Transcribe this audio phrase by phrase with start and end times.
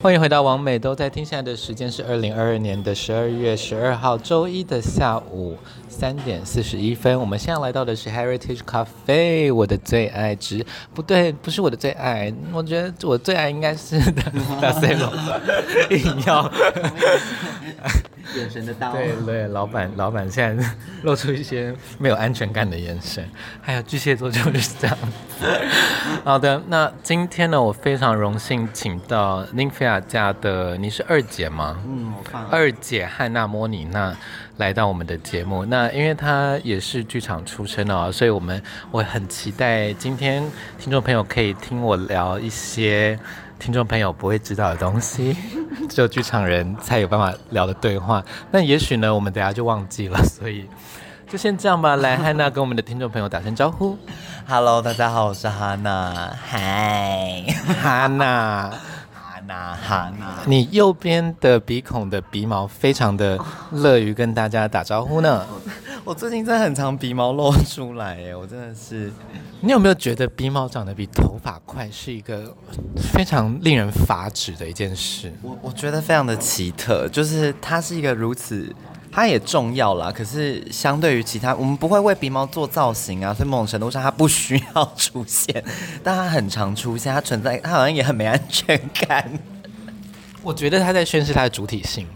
[0.00, 7.18] 欢迎回到王美都在听，现在的时间是二零二二年的十二月十二号周一的下午三点四十一分。
[7.18, 10.64] 我们现在来到的是 Heritage Cafe，我的最爱之
[10.94, 14.22] 不对，不是我的最爱，我觉得我最爱应该是的
[14.62, 15.12] 大 C 罗，
[15.90, 16.48] 硬要。
[18.36, 20.70] 眼神的刀，对对，老板老板现在
[21.02, 23.26] 露出一些没有安全感的眼神。
[23.60, 24.98] 还有巨蟹座就是这样。
[26.24, 31.78] 好的，那今天呢，我非常荣幸请到宁菲亚家的，你是二姐吗？
[31.86, 32.12] 嗯，
[32.50, 34.14] 二姐汉娜莫妮娜
[34.56, 35.64] 来到我们的节目。
[35.64, 40.42] 那因为她也是剧场出身的哦，所以我们我很期待今天
[40.78, 43.18] 听众朋友可以听我聊一些。
[43.58, 45.36] 听众朋友不会知道的东西，
[45.90, 48.22] 只有剧场人才有办法聊的对话。
[48.50, 50.66] 那也许呢，我们等下就忘记了，所以
[51.28, 51.96] 就先这样吧。
[51.96, 53.98] 来，汉娜跟我们的听众朋友打声招呼。
[54.46, 56.32] Hello，大家好，我是汉娜。
[56.46, 57.44] 嗨，
[57.82, 58.72] 汉娜，
[59.48, 60.42] 汉娜，汉娜。
[60.46, 63.38] 你右边的鼻孔的鼻毛非常的
[63.72, 65.46] 乐于跟大家打招呼呢。
[66.04, 69.12] 我最近真的很常鼻毛露出来耶，我真的是。
[69.60, 72.54] 你有没有觉得鼻毛长得比头发快是一个
[72.96, 75.32] 非常令人发指的一件事？
[75.42, 78.72] 我我觉得非常的奇特，就是它是一个如此，
[79.10, 80.12] 它也重要啦。
[80.12, 85.64] 可是相对于其他，我们不会为鼻毛做造型啊，所以某种程度上它不需要出现，
[86.04, 89.30] 但它很常出现，它存在，它好像也很没安全感。
[90.40, 92.06] 我觉得他在宣示他的主体性，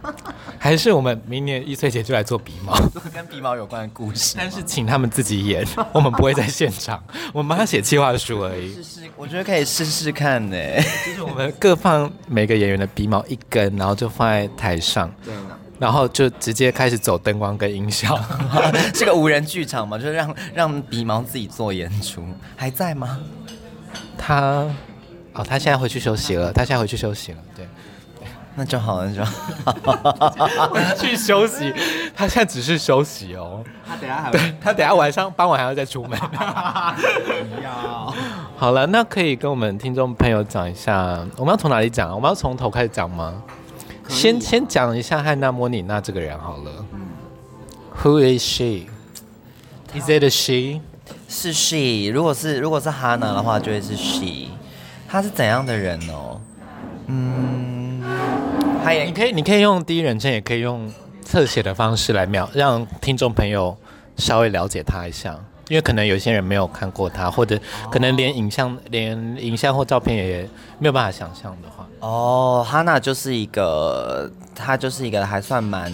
[0.56, 2.72] 还是我们明年一岁节就来做鼻毛，
[3.12, 7.02] 跟鼻毛有关的故事，但是请他们自己演，我们不会在现场，
[7.34, 8.72] 我们帮他写计划书而已。
[8.72, 10.56] 试试，我觉得可以试试看呢。
[11.04, 15.34] 就是我们各放每个演员的鼻毛一根，然后就放在台上，对，
[15.82, 18.16] 然后就直接开始走灯光跟音效，
[18.94, 22.24] 是个无人剧场嘛，就是让让鼻毛自己做演出，
[22.56, 23.18] 还在吗？
[24.16, 24.64] 他。
[25.34, 26.52] 哦，他现在回去休息了。
[26.52, 27.66] 他现在回去休息了，对，
[28.54, 30.68] 那就好，那就好。
[30.68, 31.72] 回去休息，
[32.14, 33.64] 他现在只是休息哦。
[33.88, 36.16] 他等下还对，他等下晚上傍晚还要再出门。
[36.20, 38.14] 不要。
[38.56, 42.14] 好了，那可以跟我们听众朋友讲一下，我们要从哪里讲？
[42.14, 43.42] 我们要从头开始讲吗？
[44.12, 46.84] 先先讲一下汉娜莫妮娜这个人好了。
[46.92, 47.00] 嗯。
[48.02, 48.86] Who is she?
[49.94, 50.80] Is it a she?
[51.28, 52.10] 是 she。
[52.12, 54.48] 如果是如果是 Hannah 的话，就会是 she。
[55.08, 56.40] 她是怎样的人哦？
[57.06, 58.02] 嗯，
[58.82, 60.90] 他也你可以你可以用第一人称，也可以用
[61.22, 63.76] 侧写的方式来描，让听众朋友
[64.16, 67.58] 稍微了解她一下，因为可能有些人没有看过他，或者
[67.90, 70.48] 可能连影像、连影像或照片也
[70.78, 71.71] 没有办法想象的话。
[72.02, 75.92] 哦，哈娜就是一个，她就是一个还算蛮。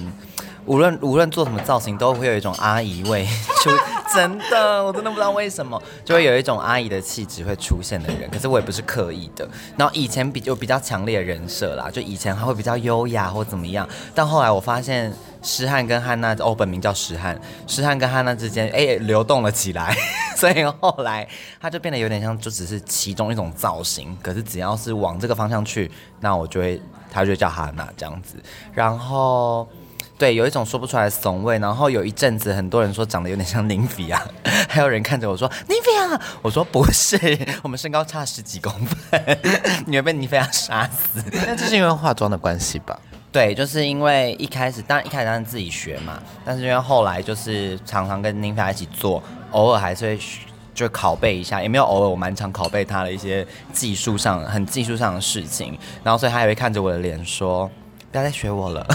[0.64, 3.26] 无论无论做什么造型，都会有一种阿姨味
[3.64, 3.70] 就，
[4.14, 8.28] 真的，我真的不知道为什么，就会有一种阿姨的气质会出现的人。
[8.30, 9.46] 可是我也不是刻意的。
[9.76, 13.86] 然后以前比就比较强烈的人设啦，就以前还会比较优雅或怎么样。
[14.14, 15.10] 但后来我发现
[15.42, 19.96] 诗翰跟汉娜，哦，本名叫诗翰，诗翰跟汉娜之间，哎，流动了起来。
[20.36, 21.26] 所以后来
[21.60, 24.16] 他就变得有点像，就只是其中一种造型。
[24.22, 25.90] 可是只要是往这个方向去，
[26.20, 28.36] 那我就会，他就叫汉娜这样子。
[28.72, 29.68] 然后。
[30.18, 34.20] 对，有一种说不出来怂味，然后有一阵子很多人说长得有点像宁菲亚，
[34.68, 37.16] 还有人看着我说宁菲亚，我说不是，
[37.62, 39.38] 我们身高差十几公分，
[39.86, 41.22] 你会被宁菲亚杀死。
[41.32, 42.98] 那这是因为化妆的关系吧？
[43.30, 50.18] 对，就是因为一开始，当然一开始当然自己学嘛，但是因为后来就是常常跟宁菲亚一起做，偶尔还是会
[50.74, 57.70] 就拷贝一下，也没有偶尔，我蛮常拷贝他的一些技术上很技术上的事情，然后所以他也会看着我的脸说。
[58.10, 58.86] 不要再学我了，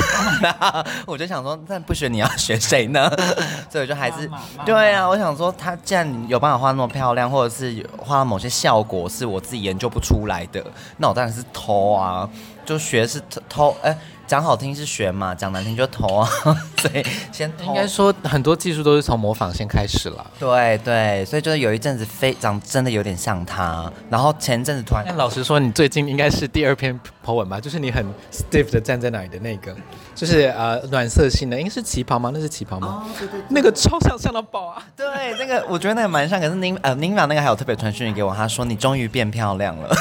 [1.05, 3.07] 我就想说，那不学你要学谁呢？
[3.69, 4.27] 所以我就还是，
[4.65, 10.65] 对啊，我想说，他既然有办法画那么漂亮，或者是画某些效果是我自己研究不出来的，
[10.97, 12.27] 那我当然是偷啊，
[12.65, 13.95] 就学是偷，哎。
[14.25, 16.29] 讲好听是学嘛，讲难听就投啊，
[16.79, 17.51] 所以先。
[17.67, 20.25] 应该说很多技术都是从模仿先开始了。
[20.39, 25.05] 对对，所以就是有一阵子非长真的有点像他，然后前阵子突然。
[25.15, 27.59] 老实说，你最近应该是第二篇 po 文吧？
[27.59, 29.75] 就是你很 stiff 的站在那里的那个，
[30.15, 32.31] 就是呃暖色系的，应该是旗袍吗？
[32.33, 33.05] 那是旗袍吗？
[33.05, 34.83] 哦，对对对，那个超像像到爆啊！
[34.97, 35.05] 对，
[35.37, 39.95] 那个我觉得那个蛮像，可是宁呃宁玛那个还有特别传讯给我，他说你终于变漂亮了。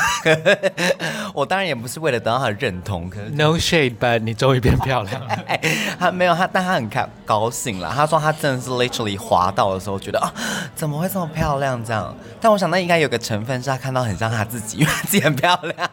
[1.35, 4.23] 我当然也不是为了得到他的认同，可是 no shade but。
[4.23, 5.37] 你终于变漂亮了，
[5.99, 7.93] 他没有他，但他很开高兴了。
[7.95, 10.33] 他说他真的是 literally 滑到的时候，觉得啊，
[10.77, 12.15] 怎么会这么漂亮这样？
[12.41, 15.91] 但我想那应该有个成分是他看到很像他自己，因为自己很漂亮。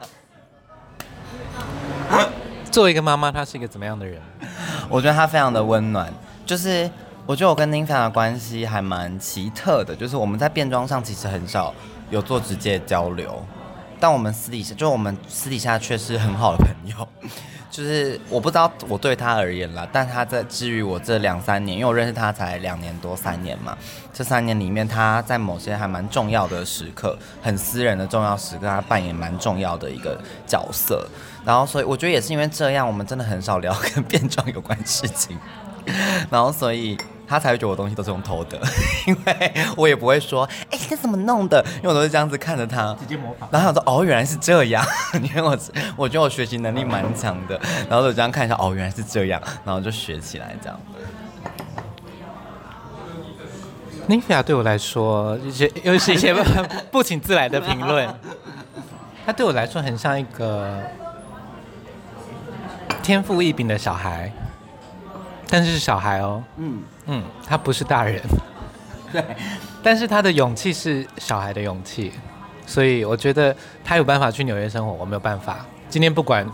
[2.71, 4.21] 作为一个妈妈，她是一个怎么样的人？
[4.89, 6.11] 我觉得她非常的温暖。
[6.45, 6.89] 就是
[7.25, 11.73] 我觉得我跟宁菲亚的关系还蛮奇特的，就是我们在变装上其实很少
[12.09, 13.43] 有做直接交流。
[13.99, 17.07] 但我们私底下，就我们私底下却是很好的朋友。
[17.79, 23.77] 就是我不知道我对他而言啦，但他在至于我这两三年，因为我认识他才两年多三年嘛，
[24.13, 31.07] 这三年里面他在某些还蛮重要的时刻，很私人的重要时刻，他扮演蛮重要的一个角色。
[31.45, 35.37] 然后所以我觉得也是因为这样，我们真的很少聊跟 变装有关事情。
[36.29, 36.97] 然后所以。
[37.29, 38.59] 他才会觉得我东西都是用偷的，
[39.05, 41.63] 因为我也不会说，哎、欸，这怎么弄的？
[41.77, 43.47] 因为我都是这样子看着他，直接模仿。
[43.51, 44.83] 然后他说，哦，原来是这样。
[45.21, 45.57] 因为我
[45.95, 50.79] 我觉得我学习能力蛮强的，然后就这样看一下，哦，原来是这样，然后就学起来这样。
[54.07, 56.33] Nivea 对我来说，一些又是一些
[56.91, 58.11] 不请自来的评论。
[59.23, 60.81] 他对我来说很像一个
[63.03, 64.31] 天赋异禀的小孩。
[65.51, 68.21] 但是是小孩哦，嗯嗯，他不是大人，
[69.11, 69.23] 对，
[69.81, 72.11] 但是他的勇气是小孩的勇气，
[72.67, 75.65] 所以我觉得他有办法去纽约生活，我没有办法。
[75.89, 76.47] 今天不管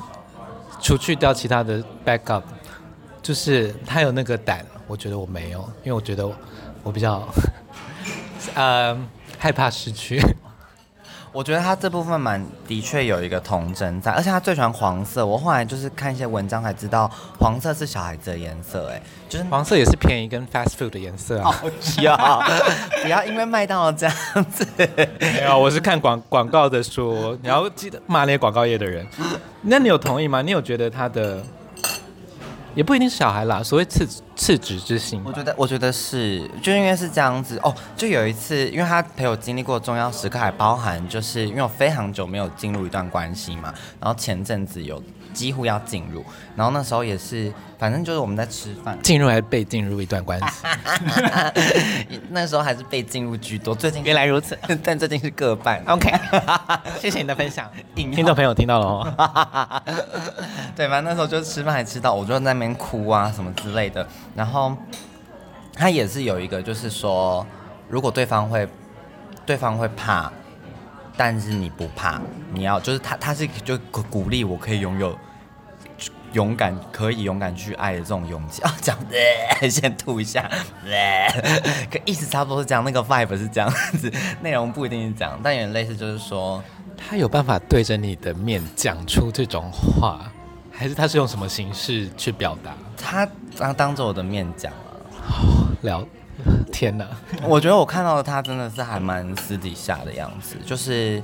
[0.81, 2.43] 除去掉其他的 backup，
[3.21, 6.25] 就是他有那个胆，我觉得我没有，因为我觉得
[6.83, 7.21] 我比较
[8.55, 8.97] 呃
[9.37, 10.21] 害怕失去。
[11.33, 15.25] 我觉得他这部分蛮的确有一个童真在，而且他最喜欢黄色。
[15.25, 21.53] 我后来就是看一些文章才知道，黄色是小孩子的颜色，哎，就是黄色也是便宜跟 fast food 的颜色啊。
[22.01, 22.15] 要
[23.01, 24.15] 不要因为麦当劳这样
[24.51, 24.65] 子？
[25.19, 29.05] 没有，我是看广广告的说，你要记得骂那些广告业的人。
[29.61, 30.41] 那你有同意吗？
[30.41, 31.41] 你有觉得他的？
[32.75, 34.05] 也不一定是小孩啦，所谓赤
[34.35, 37.73] 赤子之心，我觉得我觉得是，就因为是这样子哦。
[37.95, 45.01] 就有一次，因为他陪我经历过重要时刻，还包含就是因为我非常久没有进入一段关系嘛，然后前阵子有。
[45.35, 46.23] 几乎要进入，
[46.55, 50.65] 然后那时候也是，反正就是我们在吃饭，进入还是被进入一段关系？
[52.31, 53.75] 那时候还是被进入居多。
[53.75, 55.83] 最近原来如此， 但最近是各半。
[55.87, 56.09] OK，
[56.99, 59.83] 谢谢你的分享，听众朋友听到了哦。
[60.75, 64.07] 对，反正那时候就吃饭还吃到，我就在那边哭啊什么之类的。
[64.33, 64.75] 然后
[65.73, 67.45] 他也是有一个，就是说，
[67.89, 68.65] 如果对方会，
[69.45, 70.31] 对方会怕。
[71.17, 72.21] 但是你不怕，
[72.53, 73.77] 你要就是他，他是就
[74.09, 75.17] 鼓励我可以拥有
[76.33, 78.75] 勇敢，可以勇敢去爱的这种勇气啊。
[78.81, 80.49] 讲的先吐一下，
[81.89, 86.61] 可意思差不多是这样，那个 vibe 是这样子，内容不一定是这样，但有点类似，就是说
[86.97, 90.31] 他有办法对着你的面讲出这种话，
[90.71, 92.73] 还是他是用什么形式去表达？
[92.97, 93.27] 他
[93.57, 94.77] 当当着我的面讲了，
[95.29, 96.05] 哦，聊。
[96.71, 97.07] 天哪！
[97.43, 101.21] 我觉得我看到的他真的是还蛮私底下的样子，就是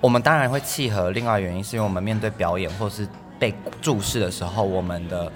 [0.00, 1.10] 我们当然会契合。
[1.12, 3.06] 另外原因是因为我们面对表演或是
[3.38, 5.30] 被注视的时候，我们的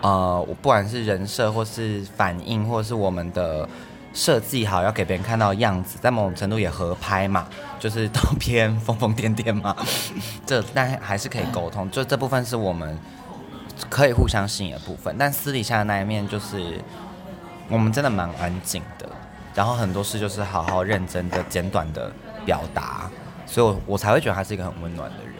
[0.00, 3.68] 呃，不管是人设或是反应，或是我们的
[4.14, 7.46] 设计好要给别人看到的样子，在某种程度也合拍嘛，
[7.78, 9.76] 就是都偏疯疯癫癫嘛。
[10.46, 12.98] 这但还是可以沟通，就这部分是我们
[13.90, 15.14] 可以互相吸引的部分。
[15.18, 16.80] 但私底下的那一面就是。
[17.68, 19.08] 我们真的蛮安静的，
[19.54, 22.12] 然后很多事就是好好认真的、简短的
[22.44, 23.10] 表达，
[23.46, 25.32] 所以我我才会觉得他是一个很温暖的人。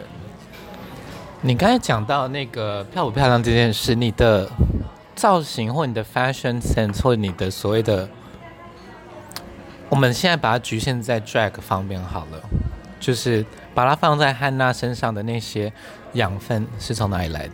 [1.41, 4.49] 你刚才讲到那个漂不漂亮这件事，你的
[5.13, 8.07] 造型或你的 fashion sense 或你的所谓的，
[9.89, 12.41] 我们现在把它局限在 drag 方面好了，
[12.99, 13.45] 就是
[13.75, 15.71] 把它放在汉娜身上的那些
[16.13, 17.53] 养分是从哪里来的？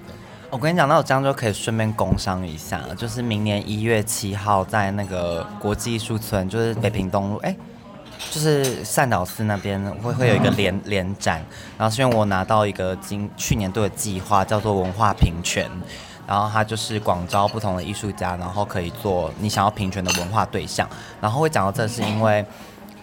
[0.51, 7.56] 我跟你讲，那我这样就可以顺便工商一下，就是明年一月七号在那个国际艺术村，就是北平东路，哎，
[8.32, 11.46] 就是善导寺那边会会有一个联联展，
[11.77, 15.70] 然后是因为我拿到一个今去年度的计划，叫做文化平权，
[16.25, 20.89] 然后它就是广招不同的艺术家，然后可以做你想要平权的文化对象，
[21.22, 22.44] 然后会讲到这是因为。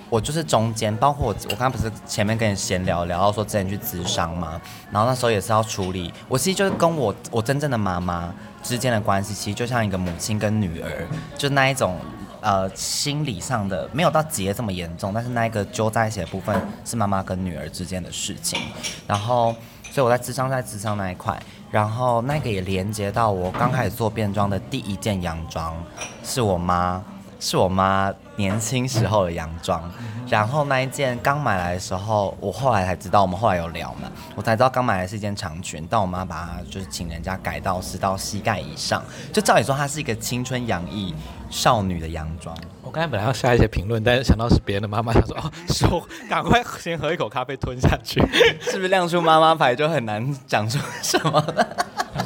[0.08, 4.60] 我就是中间，包括我，我刚刚不是前面跟你闲聊聊到说之前去咨商吗？
[4.90, 8.32] 然后那时候也是要处理，我其实就是跟我我真正的妈妈
[8.62, 11.98] 之间的关系，其实就像一个母亲跟女儿，就那一种
[12.40, 18.60] 呃心理上的没有到结这么严重，但是那一个揪在一起的部分是妈妈跟女儿之间的事情。
[19.08, 19.54] 然后
[19.90, 21.36] 所以我在咨商在咨商那一块，
[21.70, 25.74] 然后那个也连接到我刚开始做变装的第一件洋装，
[26.22, 27.02] 是我妈。
[27.38, 29.82] 是我妈年轻时候的洋装，
[30.28, 39.02] 然后那一件刚买来的时候，我后来才知道，我们后来有聊嘛，我才知道刚买来是一件长裙，但我妈把它就是请人家改到是到膝盖以上，
[39.32, 41.14] 就照理说它是一个青春洋溢
[41.50, 42.56] 少女的洋装。
[42.82, 48.20] 我刚才本来要下一些评论，但是想到是别人的妈妈，想说哦，说赶快先喝一口咖啡吞下去，
[48.62, 51.44] 是不是亮出妈妈牌就很难讲出什么？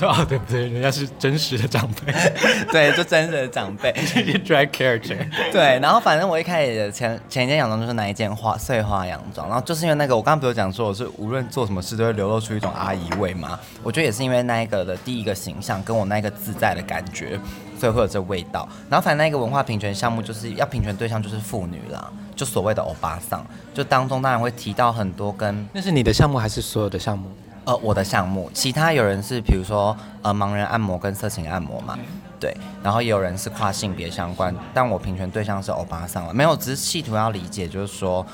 [0.00, 0.66] 说哦，对不对？
[0.68, 2.12] 人家是真实的长辈，
[2.72, 3.92] 对，就真实的长辈。
[4.46, 5.18] drag character。
[5.52, 13.60] 对，然后反正我一开始前前一件洋装就是那一件花碎花洋装，然后就是因为那个，我刚刚不是讲说我是无论做什么事都会流露出一种阿姨味嘛？
[13.82, 17.38] 我觉得也是因为那一个的第一个形象跟我那个自在的感觉，
[17.78, 18.66] 所以会有这味道。
[18.88, 27.30] 然后反正那一个文化平权项目就是要平权对象就是妇女啦，就所谓的欧巴桑，就当中当然会提到很多跟那是你的项目还是所有的项目？
[27.64, 31.98] 呃，我的项目，其他有人是比如说呃盲人按摩跟色情按摩嘛，
[32.40, 38.26] 对，然后也有人是跨性别相关，但我评权对象是欧巴桑了，没有，只是企图要理解，就是说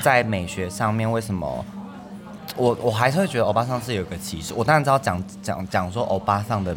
[0.00, 1.64] 在美学上面为什么
[2.56, 6.74] 我我还是会觉得欧巴桑是有个歧视，我当然知道讲讲讲说欧巴桑的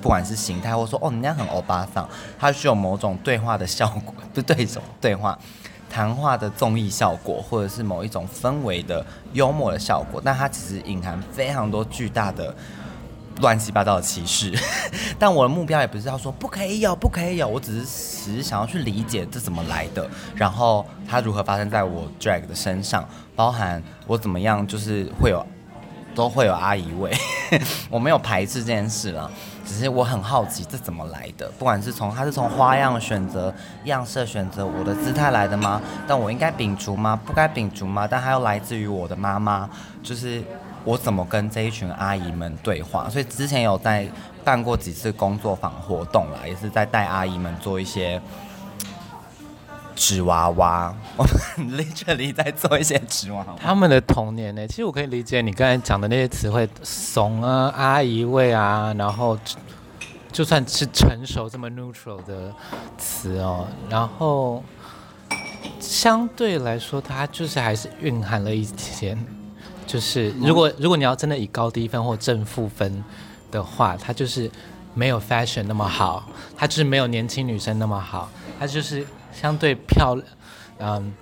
[0.00, 5.36] 不管是形态，或说哦人家很欧巴桑，它是有某种对话的效果，不是对手对话。
[5.92, 12.54] 谈话的综艺效果，或者是某一种氛围的幽默的效果，但它其实隐含非常多巨大的
[13.42, 14.58] 乱七八糟的歧视。
[15.18, 23.06] 但我的目标也不是要说不可以有，不可以有，我只是只是想要去理解这怎么来的，然后它如何发生在我 drag 的身上，
[23.36, 25.44] 包含我怎么样，就是会有
[26.14, 27.14] 都会有阿姨味，
[27.90, 29.30] 我没有排斥这件事了。
[29.64, 33.52] 只是我很好奇这怎么来的，不管是从它是从花样选择、
[33.84, 35.80] 样式选择、我的姿态来的吗？
[36.06, 37.18] 但我应该摒除吗？
[37.24, 38.06] 不该摒除吗？
[38.10, 39.68] 但它又来自于我的妈妈，
[40.02, 40.42] 就是
[40.84, 43.08] 我怎么跟这一群阿姨们对话？
[43.08, 44.06] 所以之前有在
[44.44, 48.20] 办过几次工作坊活动啦，也是在带阿姨们做一些
[49.94, 53.54] 纸娃娃，我们 literally 在做一些纸娃娃。
[53.60, 54.66] 他们的童年呢？
[54.66, 59.38] 其实我可以理解你刚才讲的那些词汇，怂啊、阿姨味啊，然后
[60.32, 62.52] 就算是成熟这么 neutral 的
[62.98, 64.62] 词哦，然后
[65.78, 69.16] 相对来说，它就是还是蕴含了一些，
[69.86, 73.04] 就是如果如果你要真的以高低分或正负分
[73.50, 74.50] 的话，它就是
[74.94, 76.24] 没有 fashion 那么好，
[76.56, 79.06] 它就是没有年轻女生那么好，它就是。
[79.32, 80.26] 相对漂亮，
[80.78, 81.12] 嗯，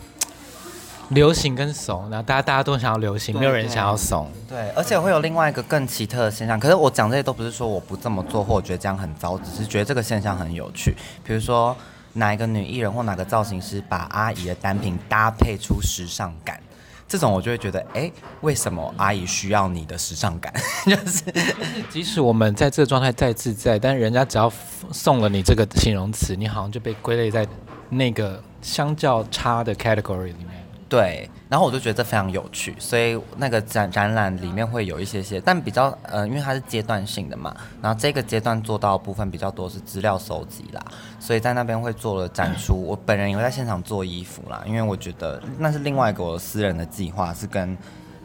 [1.11, 4.31] 流行跟怂，然后大家大家都想要流行，没有人想要怂。
[4.49, 6.59] 对，而且会有另外一个更奇特的现象。
[6.59, 10.95] 可是我讲这些都不是说我不这么做，或我觉得这样很糟，只是觉得这个现象很有趣。
[11.25, 11.77] 比如说
[12.13, 16.61] 哪一个女艺人或哪个造型师把阿姨的单品搭配出时尚感，
[17.09, 20.53] 这种我就会觉得，哎，为什么阿姨需要你的时尚感？
[20.87, 21.25] 就是
[21.91, 24.53] 即使我们在这个状态再自在，但人家只要
[24.93, 27.45] 送了你这个形容词，你好像就被归类在。
[27.91, 40.85] 那个相较差的 category 里面，对，然后我就觉得这非常有趣，所以那个展展览里面会有一些些，但比较呃，因为它是阶段性的嘛，然后这个阶段做到的部分比较多是资料收集啦，
[41.19, 42.75] 所以在那边会做了展出。
[42.75, 47.77] 我本人也会在现场做衣服啦，因为我觉得那是另外一个我私人的计划，是跟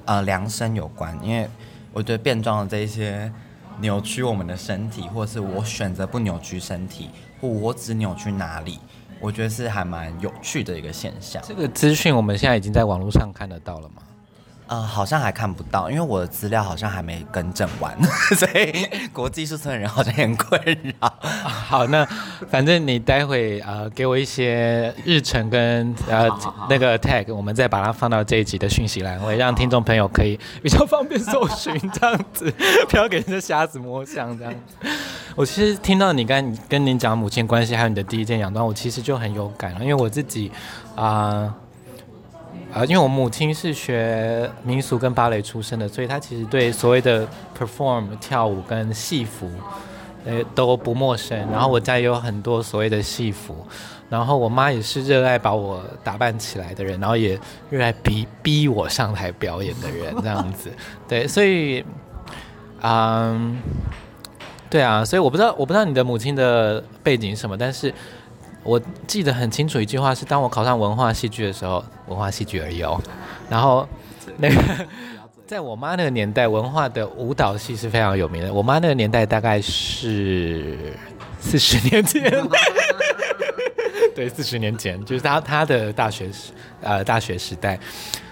[0.06, 1.48] 呃量身有关，因为
[1.94, 3.32] 我觉得变装的这一些
[3.80, 8.80] 扭曲我们的身体，或者是我选择不扭曲身体，或我只扭曲哪里。
[9.20, 11.42] 我觉得是还蛮有趣的一个现象。
[11.46, 14.02] 这个资讯我们现在已经在网络上看得到了吗？
[14.68, 17.96] 呃，好像还看不到，因为我的资料好像还没更正完，
[18.36, 20.60] 所以国际注册的人好像很困
[21.00, 21.14] 扰。
[21.22, 22.04] 好，那
[22.50, 26.28] 反正你待会呃给我一些日程跟呃
[26.70, 32.52] 那个 tag，我们再把它放到这一集的讯息栏位，让听众朋友可以比较方便搜寻，这样子
[32.90, 34.90] 不要给人家瞎子摸象这样子。
[35.36, 40.52] 我其实听到你刚跟您讲母亲关系，还有你的第一件洋装，我其实就很有感了，因为我自己
[40.96, 41.06] 啊。
[41.06, 41.56] 呃
[42.76, 47.26] 啊，因为我母亲是学民俗跟芭蕾出身的，所以她其实对所谓的
[47.58, 49.50] perform 跳舞跟戏服，
[50.26, 51.40] 呃，都不陌生。
[51.50, 53.66] 然后我家也有很多所谓的戏服，
[54.10, 57.40] 然后我妈也是热爱把我打扮起来的人，然后也
[57.70, 60.70] 热爱逼逼我上台表演的人，这样子。
[61.08, 61.82] 对，所以，
[62.82, 63.58] 嗯，
[64.70, 67.94] 对啊，所以我不知道，我不知道你的母亲的背景是什么，但是。
[68.66, 73.00] 我记得很清楚一句话是：当我考上文化戏剧的时候，文化戏剧而已哦。
[73.48, 73.88] 然后，
[74.38, 74.56] 那个
[75.46, 78.52] 在我妈那个年代，文化的舞蹈系是非常有名的。
[78.52, 80.76] 我妈那个年代大概是
[81.40, 82.24] 四十年前，
[84.16, 87.80] 对，四十年前就是她她的大学时呃大学时代。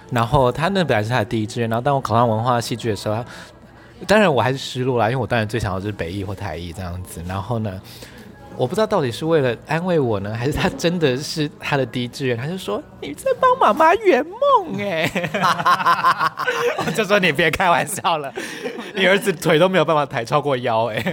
[0.10, 1.70] 然后她那本来是她的第一志愿。
[1.70, 3.24] 然后当我考上文化戏剧的时候，
[4.08, 7.22] 当然我还是失落啦，因为我当然最想要的是北艺或台艺这样子。
[7.28, 7.80] 然后呢？
[8.56, 12.38] 我不知道到底是为了安慰我呢， 还是他真的是他的第一志愿？
[12.38, 15.10] 他就说你在帮妈妈圆梦哎，
[16.86, 18.32] 我就说你别开玩笑了，
[18.96, 21.04] 你儿子腿都没有办法抬超过腰哎。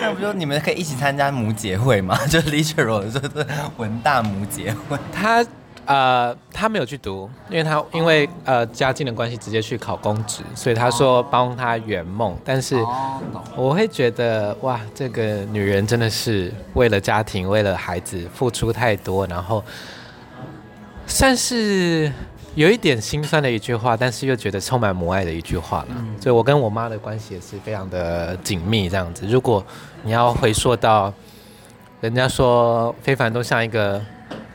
[0.00, 2.18] 那不就你们可以一起参加母姐会吗？
[2.28, 4.96] 就 literal 就是文大母姐会。
[5.12, 5.44] 他
[5.90, 12.36] 呃，他没有去读，因为他因为呃家境的关系，直接去考公职，所以他说帮他圆梦。
[12.44, 12.76] 但是
[13.56, 19.64] 我会觉得哇，这个女人真的是为了家庭，为了孩子付出太多，然后
[21.08, 22.12] 算是
[22.54, 25.88] 有一点心酸的一句话，但是又觉得充满母爱的一句话了。
[25.88, 29.26] 嗯、所以我跟我妈的关系也是非常的紧密，这样子。
[29.26, 29.64] 如果
[30.04, 31.12] 你要回溯到，
[32.00, 34.00] 人家说非凡都像一个。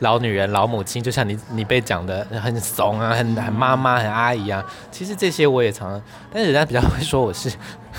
[0.00, 4.64] 老女人、老母亲，就像你你被讲的很怂啊，很很妈妈、很阿姨啊。
[4.90, 7.50] 其实这些我也常常，但是人家比较会说我是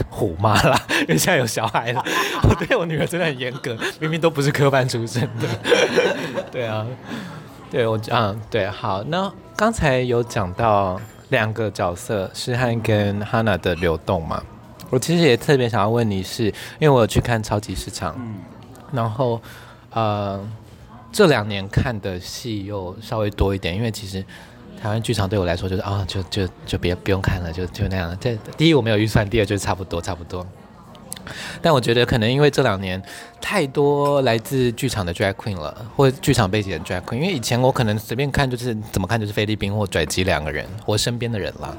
[0.10, 2.04] 虎妈啦， 因为现在有小孩了。
[2.44, 5.48] 我对我女儿真的很严格，明明都不是科班出身的。
[6.52, 6.86] 对啊，
[7.72, 9.04] 对我嗯对好。
[9.08, 14.44] 那刚才有讲到两个角色诗翰跟 Hana 的流动嘛，
[14.92, 18.36] 我其实也特别想要问你是，是因为我有去看超级市场，嗯、
[18.92, 19.42] 然后
[19.92, 20.40] 呃。
[21.18, 24.24] 这两年看的戏又稍微多一点，因为其实
[24.80, 28.16] 台湾剧场对我来说就是啊，就就就别不用看了，就就那样。
[28.22, 30.46] 这第一我没有预算，第二就是差不多差不多。
[31.60, 33.02] 但我觉得可能因为这两年
[33.42, 37.16] 太多来自剧场的 drag queen 了，或者剧场背景的 drag queen。
[37.16, 41.76] 因为以前我可能随便看就是怎么看就是菲律宾或跩姬两个人，我身边的人了。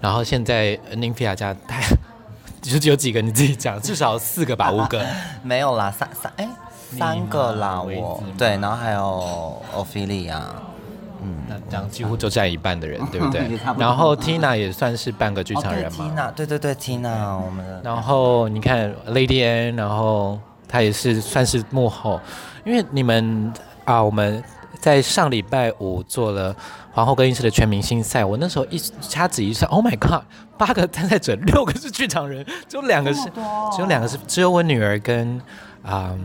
[0.00, 1.82] 然后现在 Nymphia 家太
[2.62, 5.06] 就是有几个你自己讲，至少四个吧，五个
[5.44, 6.48] 没有啦，三三哎。
[6.98, 10.42] 三个啦，我对，然后还有欧菲利亚，
[11.22, 13.42] 嗯，那这样几乎就占一半的人， 对不对？
[13.78, 16.12] 然后 Tina 也算是半个剧场人嘛。
[16.14, 17.80] Tina，对对对，Tina，我们的。
[17.84, 22.20] 然后你看 Lady N，然后她也是算是幕后，
[22.64, 23.52] 因为你们
[23.84, 24.42] 啊，我们
[24.80, 26.54] 在上礼拜五做了
[26.92, 30.22] 皇后更衣室的全明星赛，我那时候一掐指一算，Oh my God，
[30.58, 33.20] 八个参赛者，六个是剧场人，只有两个是，
[33.72, 35.40] 只有两个是，只有我女儿跟
[35.82, 36.16] 啊。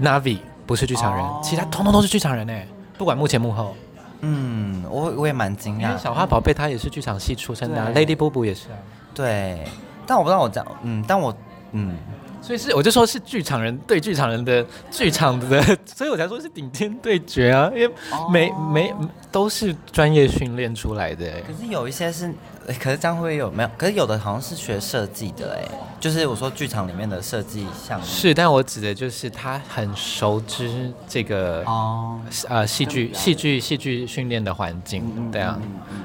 [0.00, 2.66] Navi 不是剧场人，哦、其他通通都是剧场人哎，
[2.98, 3.74] 不管幕前幕后。
[4.20, 5.96] 嗯，我我也蛮惊讶。
[5.98, 8.78] 小花宝贝她也是剧场系出身的，啊，Lady Boo 也是啊。
[9.14, 9.62] 对，
[10.06, 11.34] 但我不知道我讲，嗯，但我
[11.72, 11.94] 嗯，
[12.40, 17.94] 所以是我就说是剧场人对剧场人的剧场的， 所以我才说是顶尖对决啊，因为
[18.32, 18.94] 每、哦、每
[19.36, 21.26] 都是专业训练出来的。
[21.46, 22.32] 可是有一些是。
[22.80, 23.70] 可是这样会有没有？
[23.78, 25.68] 可是有的好像是学设计的哎，
[26.00, 28.04] 就是我说剧场里面的设计项目。
[28.04, 32.18] 是，但我指的就是他很熟知这个哦，
[32.48, 35.56] 呃，戏剧戏剧戏剧训练的环境，嗯、对啊。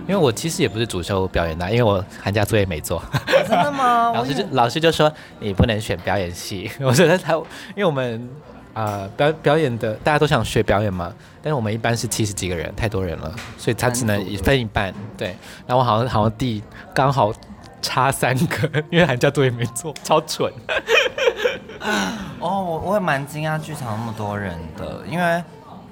[0.08, 3.00] 因为我其实也不是主修表演的，因为我寒假作业没做。
[3.00, 4.12] 哦、真的吗？
[4.14, 6.70] 老师就老师就说你不能选表演系。
[6.82, 8.30] 我觉得他，因为我们。
[8.74, 14.94] 啊、呃，表表演的大家都想学表演嘛，但是我们一般是七十几个人，太多人了，所以他只能一分一半。
[15.18, 15.36] 对，
[15.68, 17.34] 然后我好像好像第刚好
[17.82, 20.52] 差三个，因为寒假作业没做，超蠢。
[22.40, 25.44] 哦，我我也蛮惊讶，剧场那么多人的，因为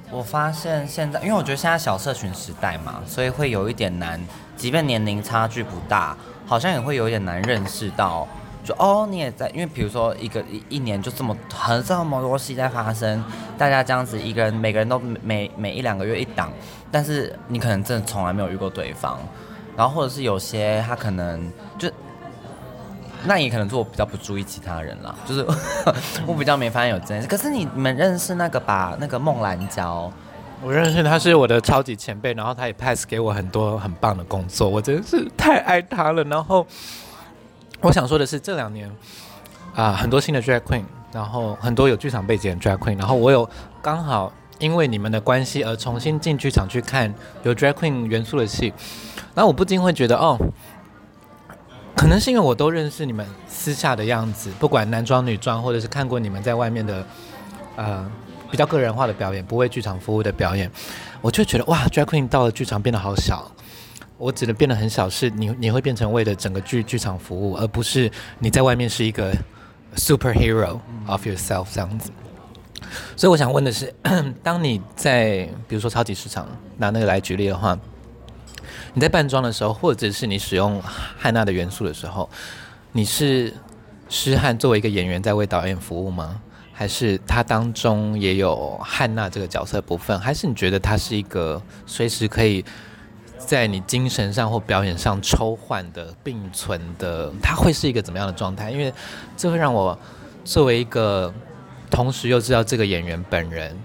[0.10, 4.20] 我发现现在，因为我觉得现在小社群时代嘛，所以会有一点难，
[4.56, 6.16] 即便年龄差距不大，
[6.46, 8.28] 好像也会有一点难认识到。
[8.78, 13.24] 哦，你也在，因为比如说一个一一年就这么很这么多戏在发生，
[13.58, 16.52] 大家这样子一个人每个人都每每一两个月一档，
[16.92, 19.18] 但是你可能真的从来没有遇过对方，
[19.76, 21.90] 然后或者是有些他可能就，
[23.26, 25.46] 那也可能是我比较不注意其他人了，就是
[26.28, 27.28] 我比较没发现有这件事。
[27.28, 28.96] 可是你们认识那个吧？
[29.00, 30.12] 那个孟兰娇，
[30.62, 36.66] 我认识他是我的超级前辈，然后他也 pass 给我很多很棒的工作，我真的是太爱他了，然后。
[37.82, 38.92] 我想说的是，这两年
[39.74, 43.50] 啊，很多新的 drag queen，然后很多有剧场背景的 drag queen，然后我有
[43.82, 47.14] 刚好因为你们的关系而重新进剧场去看
[47.44, 48.74] 有 drag queen 元素的戏，
[49.34, 50.38] 然后我不禁会觉得，哦，
[51.96, 57.06] 可能是因为我都认识你们私下的样子，不管男装女装，或者是看过你们在外面的
[57.78, 58.12] 呃
[58.52, 60.70] 比较个人化的表演，不为剧场服务的表演，
[61.22, 63.50] 我就觉得哇，drag queen 到了剧场变得好小。
[64.20, 69.34] 我只能变得很小，是你你会变成为了整个剧剧场服务，而不是你在外面是一个
[69.96, 70.78] superhero
[71.08, 72.12] of yourself 这样子。
[73.16, 73.94] 所以我想问的是，
[74.44, 76.46] 当你在比如说超级市场
[76.78, 77.80] 拿那个来举例的话，
[78.94, 80.82] 你在扮装的时候，或者是你使用
[81.18, 82.30] 汉娜的元素的时候，
[82.92, 83.54] 你是
[84.10, 86.42] 诗汉作为一个演员在为导演服务吗？
[86.74, 90.20] 还是他当中也有汉娜这个角色部分？
[90.20, 92.66] 还是你觉得他是一个随时可以？
[93.40, 98.70] 在你精神上或表演上抽换的并存的，它会是一个怎么样的状态？
[98.70, 98.94] 因为
[99.36, 99.98] 这会让我
[100.44, 101.34] 作为一个
[101.90, 103.76] 同时又知道这个演员本人，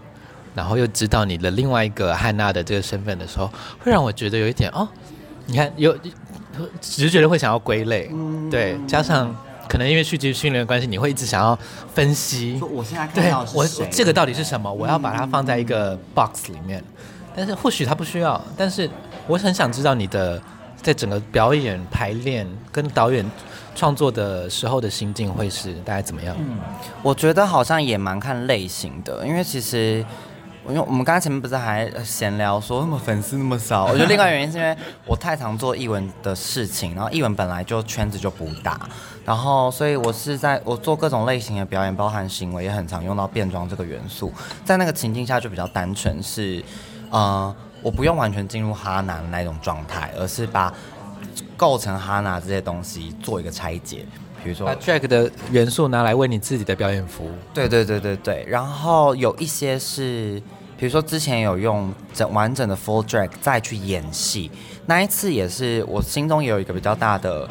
[0.54, 3.46] 然后又知道你的另外一个汉娜的这个身份的时候，
[3.78, 4.86] 会让我觉得有一点哦，
[5.46, 5.96] 你看有
[6.80, 8.10] 直觉的会想要归类，
[8.50, 9.34] 对，加上
[9.68, 11.58] 可能因为戏剧训练的关系，你会一直想要
[11.94, 12.60] 分析。
[12.70, 14.70] 我现在看到对我这个到底是什么？
[14.70, 16.82] 我要把它放在一个 box 里面。
[17.36, 18.88] 但是或许他不需要，但是
[19.26, 20.40] 我很想知道你的
[20.82, 23.24] 在整个表演排练跟导演
[23.74, 26.36] 创作的时候的心境会是大概怎么样？
[26.38, 26.58] 嗯，
[27.02, 30.04] 我觉得好像也蛮看类型的，因为其实。
[30.66, 38.80] 因为我们刚才前面不是还闲聊说，那么粉丝那么少，我觉得另外原因是因为我太常做艺文的事情，然后艺文本来就圈子就不大，
[39.26, 44.32] 然后所以我是在我做各种类型的表演，包含行为也很常用到变装这个元素，
[44.64, 46.64] 在那个情境下就比较单纯是，
[47.10, 50.72] 呃，我不用完全进入哈拿的那种状态，而是把
[51.54, 54.06] 构成哈拿这些东西做一个拆解。
[54.42, 57.32] 比如说，把 drag 的元素拿来为你自己的表演服务。
[57.52, 58.44] 对对对对对。
[58.48, 60.42] 然后有一些是，
[60.78, 64.50] 比如说之前有用整完整的 full drag 再去演戏，
[64.86, 67.48] 那一次也是我心中也有一个比较大的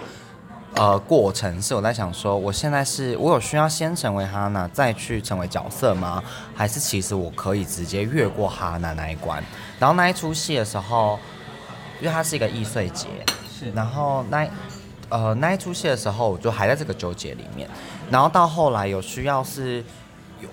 [0.75, 6.23] 呃过程，是我在想说，我现在是我有需要先成为哈娜再去成为角色吗？
[6.55, 9.43] 还是其实我可以直接越过哈娜那一关？
[9.79, 11.19] 然后那一出戏的时候，
[11.99, 13.07] 因为它是一个易碎节，
[13.59, 14.47] 是，然后那。
[15.09, 17.69] 呃，那一出戏的时候，我就还在这个纠结里面。
[18.09, 19.83] 然后到后来有需要是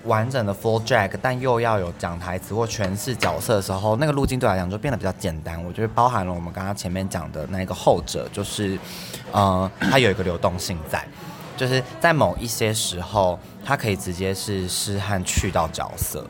[0.05, 5.63] 完整的 full drag，但又要有讲台词或诠释角色的时候，那个路径对来讲就变得比较简单。
[5.63, 8.77] 我觉得包含了我们刚刚前面讲的那个后者，就是
[9.31, 11.05] 呃，它有一个流动性在，
[11.55, 16.25] 就是在某一些时候，它可以直接是诗和去到角色，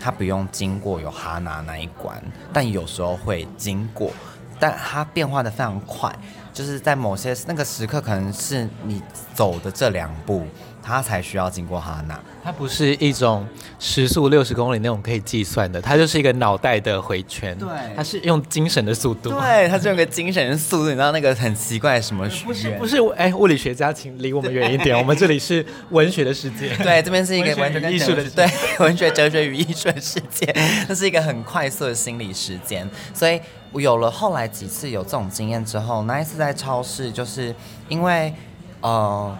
[0.00, 4.10] 它不用经过有哈娜那一关，但有时候会经过，
[4.58, 6.14] 但它变化的非常快。
[6.50, 9.00] 就是在某些那个时刻，可能是你
[9.32, 10.44] 走的这两步，
[10.88, 12.18] 它才需要经过哈娜。
[12.42, 13.46] 它不是一种
[13.78, 17.56] 时速六十公里那种可以计算的，它就是一个脑袋的回圈。
[17.58, 19.28] 对，它是用精神的速度。
[19.28, 20.84] 对，它是用个精神的速度。
[20.88, 22.26] 你知道那个很奇怪什么？
[22.46, 24.96] 不是不是，哎，物理学家，请离我们远一点。
[24.98, 26.74] 我们这里是文学的世界。
[26.76, 28.48] 对，这边是一个完全跟艺术的对
[28.78, 30.46] 文学、哲学与艺术的世界。
[30.88, 33.38] 这是一个很快速的心理时间，所以。
[33.70, 37.54] 我有了后来几次有这种经验之后，那一次在超市，就是
[37.90, 38.32] 因为
[38.80, 39.36] 呃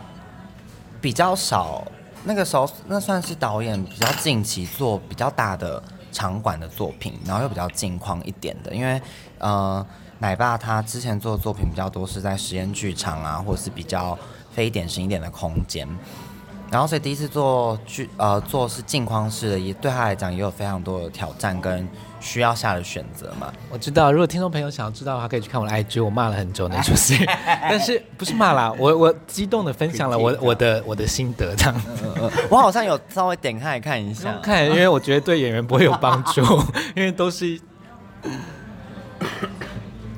[1.00, 1.84] 比较少，
[2.24, 5.82] 那个时候那算是导演比较近期做比较大的
[6.12, 9.00] 场馆的作品，然后又比较近况一点的，因为
[9.38, 9.84] 呃
[10.18, 14.18] 奶爸他之前做的作品比较多是在实验剧场啊，或者是比较
[14.50, 15.88] 非典型一点的空间，
[16.70, 21.88] 然后所以第一次做剧呃做是镜框式的，也对他来讲也有非常多的挑战跟。
[22.20, 23.52] 需要下的选择嘛？
[23.70, 31.87] 我知道，如果听众朋友想要知道的话，可以去看我的 IG，我骂了很久那出戏， 但是不是骂啦，我我激动的分享了我我的我的心得这样子。
[32.50, 36.42] 我好像有稍微点开看一下，看，因为我觉得对演员不会有帮助，
[36.96, 37.61] 因为都是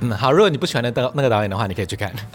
[0.03, 2.11] 嗯好，如果你不喜欢那导那个导演的话，你可以去看。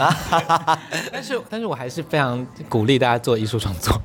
[1.12, 4.00] 但是但是我还是非常鼓励大家做艺术创作。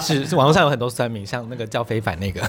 [0.00, 2.42] 是 是，网络上有很多酸民，像那个叫非凡那个，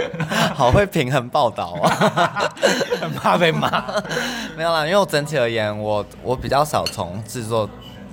[0.54, 2.52] 好会平衡报道啊，
[3.00, 3.84] 很怕被骂。
[4.56, 7.68] 没有啦，因为我整体而言，我我比较少从制作，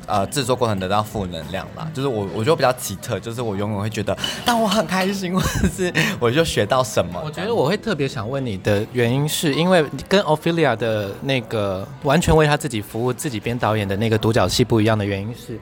[0.07, 1.89] 呃，制作过程得到负能量啦。
[1.93, 7.21] 就是我我觉得比较奇特，就是我永远会觉得，但我很开心，或者是我就学到什么。
[7.23, 15.59] 我觉得我会特别想问你的原因，是因为跟 Ophelia 的那个完全为他自己服务、自己编导演的那个独角戏不一样的原因是。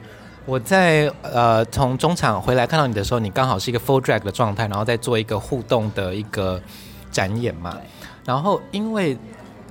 [0.48, 6.58] 我在呃从中场回来看到你的时候，你刚好是一个 full drag 的状态，然后再做一个互动的一个
[7.12, 7.76] 展演嘛。
[8.24, 9.14] 然后因为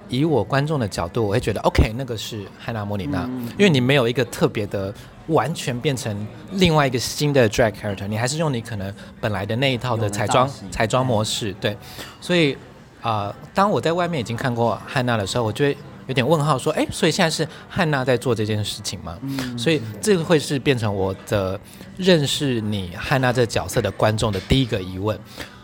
[0.07, 4.93] 以我观众的角度，我会觉得 OK，那个是汉娜·莫妮娜，因为你没有一个特别的
[5.29, 11.75] 完全变成另外一个新的 drag character，你还是用你可能本来的那一套的彩妆彩妆模式，对。
[12.21, 12.53] 所以
[13.01, 15.75] 啊、呃，当我在外面已经看过汉娜的时候，我就会。
[16.08, 19.17] 有点问号，说，哎，所以现在是汉娜在做这件事情吗？
[19.22, 21.60] 嗯，所以这个会是变成我的
[21.98, 25.20] 认识你汉娜这角色的观众的第一个疑问。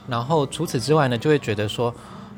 [0.07, 1.93] 然后除此之外呢，就会觉得说，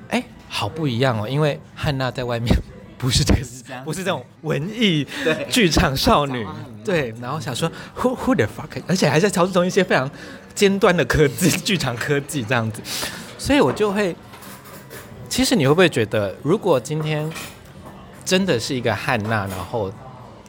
[0.09, 2.55] 哎，好不一样哦，因为汉娜在外面
[2.97, 3.41] 不是这个，
[3.83, 5.05] 不是这种文艺
[5.49, 6.45] 剧场少女，
[6.85, 7.13] 对。
[7.19, 8.81] 然后想说，Who who the fuck？
[8.87, 10.09] 而且还在操纵一些非常
[10.53, 12.81] 尖端的科技，剧场科技这样子。
[13.39, 14.15] 所以我就会，
[15.27, 17.27] 其实你会不会觉得，如果今天
[18.25, 19.91] 真的是一个汉娜，然后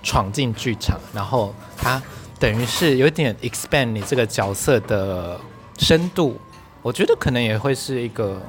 [0.02, 2.02] 闯进剧场，然后他
[2.38, 5.38] 等于是有点 expand 你这个角色的
[5.78, 6.40] 深度，
[6.82, 8.40] 我觉得可能也会是一个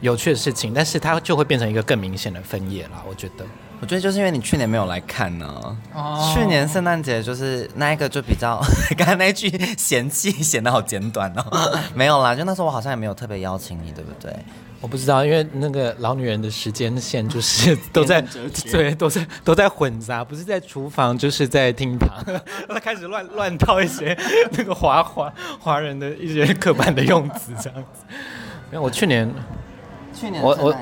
[0.00, 3.02] 有趣的事情，但是它就会变成一个更明显的分野了。
[3.08, 3.44] 我觉得，
[3.80, 5.46] 我觉得就是因为你去年没有来看呢、
[5.94, 6.34] 啊，oh.
[6.34, 8.60] 去年圣诞节就是那一个就比较，
[8.96, 14.34] 刚才那句嫌弃 显得好简短哦，没有啦，就那时候我好像也没有特别邀请你，对不对？
[14.80, 18.22] 我不知道，因为那个老女人的时间线就是 都在
[18.70, 22.08] 对，都在都在混杂，不是在厨房就是在厅堂，
[22.68, 24.16] 她 开始乱乱套一些
[24.52, 28.04] 那个华华华人的一些刻板的用词这样子。
[28.66, 29.32] 因为我去年
[30.12, 30.76] 去年我我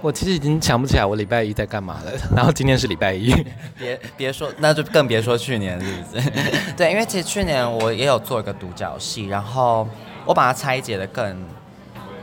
[0.00, 3.34] 我其实已经想不起来我礼拜一在干嘛了， 然后今天是礼拜一，
[3.78, 6.30] 别别说，那就更别说去年是不是？
[6.76, 9.88] 对，因为其实去年我也有做一个独角戏，然后
[10.24, 11.36] 我把它拆解的更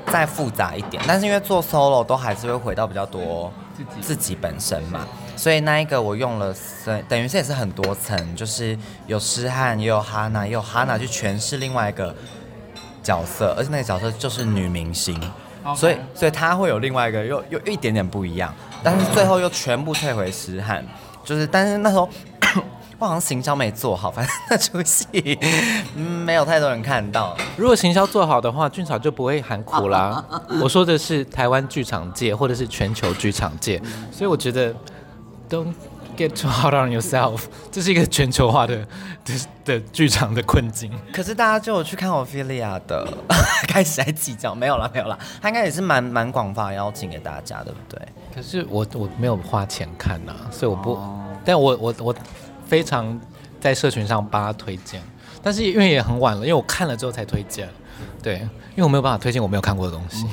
[0.08, 3.52] 再复杂一点，但是因为做 solo 都还是会回到比较多
[4.00, 6.54] 自己本身嘛，所以那一个我用了
[6.86, 12.16] 等等于是也是很多层，就是有诗翰，也有哈娜，也有哈娜去诠释另外一个
[13.04, 15.20] 角色，而且那个角色就是女明星。
[15.76, 20.84] 所以，所以她会有另外一个又又一点点不一样，但是最后又全部退回诗翰，
[21.24, 22.10] 就是，但是那时候
[23.02, 25.08] 我好像行销没做好，反正那出戏
[25.96, 27.36] 没有太多人看到。
[27.58, 30.24] 如果行销做好的话，俊草就不会喊苦啦。
[30.62, 34.74] 我说的是台湾剧场界或者是全球剧场界，所以我觉得
[35.50, 35.74] don't。
[36.18, 38.86] Get too hard on yourself， 这是一个全球化的
[39.24, 39.34] 的
[39.64, 40.92] 的剧场的困境。
[41.14, 43.08] 可是大家就有去看我菲利亚的，
[43.66, 45.18] 开始在计较，没有了，没有了。
[45.42, 48.08] 他应该也是蛮蛮广发邀请给大家，对不对？
[48.36, 50.96] 可是我我没有花钱看呐、啊，所以我不。
[50.96, 51.08] Oh.
[51.46, 52.16] 但我我我
[52.72, 53.20] 非常
[53.60, 55.02] 在社群上帮他推荐，
[55.44, 57.68] 但是因为也很晚了，因为我看了之后才推荐。
[58.24, 60.26] 对，因为我没有办法推荐我没有看过的东西。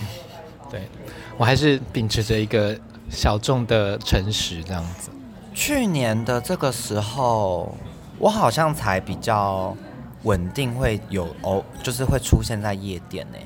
[0.71, 0.89] 对，
[1.37, 2.79] 我还是秉持着一个
[3.11, 5.11] 小众的诚实这样子。
[5.53, 7.75] 去年的这个时候，
[8.21, 9.77] 我好像才比较
[10.23, 13.39] 稳定，会有哦，就是会出现在夜店呢。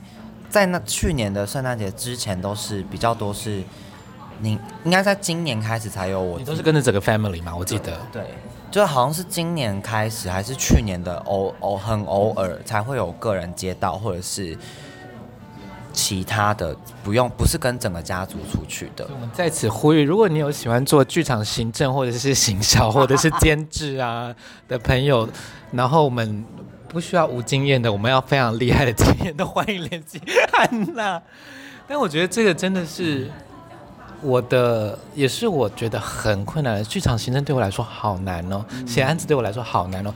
[0.50, 3.62] 在那去年的圣诞节之前，都是比较多是，
[4.40, 6.38] 你应该在今年开始才有我。
[6.38, 7.56] 你都是跟着整个 family 吗？
[7.56, 7.98] 我记得。
[8.12, 8.22] 对，
[8.72, 14.58] 就好像是今年开始，还是去年的偶偶很偶尔才会有个人接到，或者是。
[15.94, 19.06] 其他的不用，不是跟整个家族出去的。
[19.12, 24.34] 我们在此呼吁，如果你有喜欢做剧场行政或者是行销或者是监制啊
[24.66, 25.28] 的朋友，
[25.70, 26.42] 然后我们
[26.88, 30.18] 不需要无经验的，我们要非常厉害的经验，都欢迎联系
[30.54, 31.20] 安娜。
[31.86, 33.30] 但我觉得这个真的是
[34.22, 36.84] 我的，也是我觉得很困难的。
[36.84, 40.14] 剧场行政对我来说好难哦，写案子对我来说好难哦。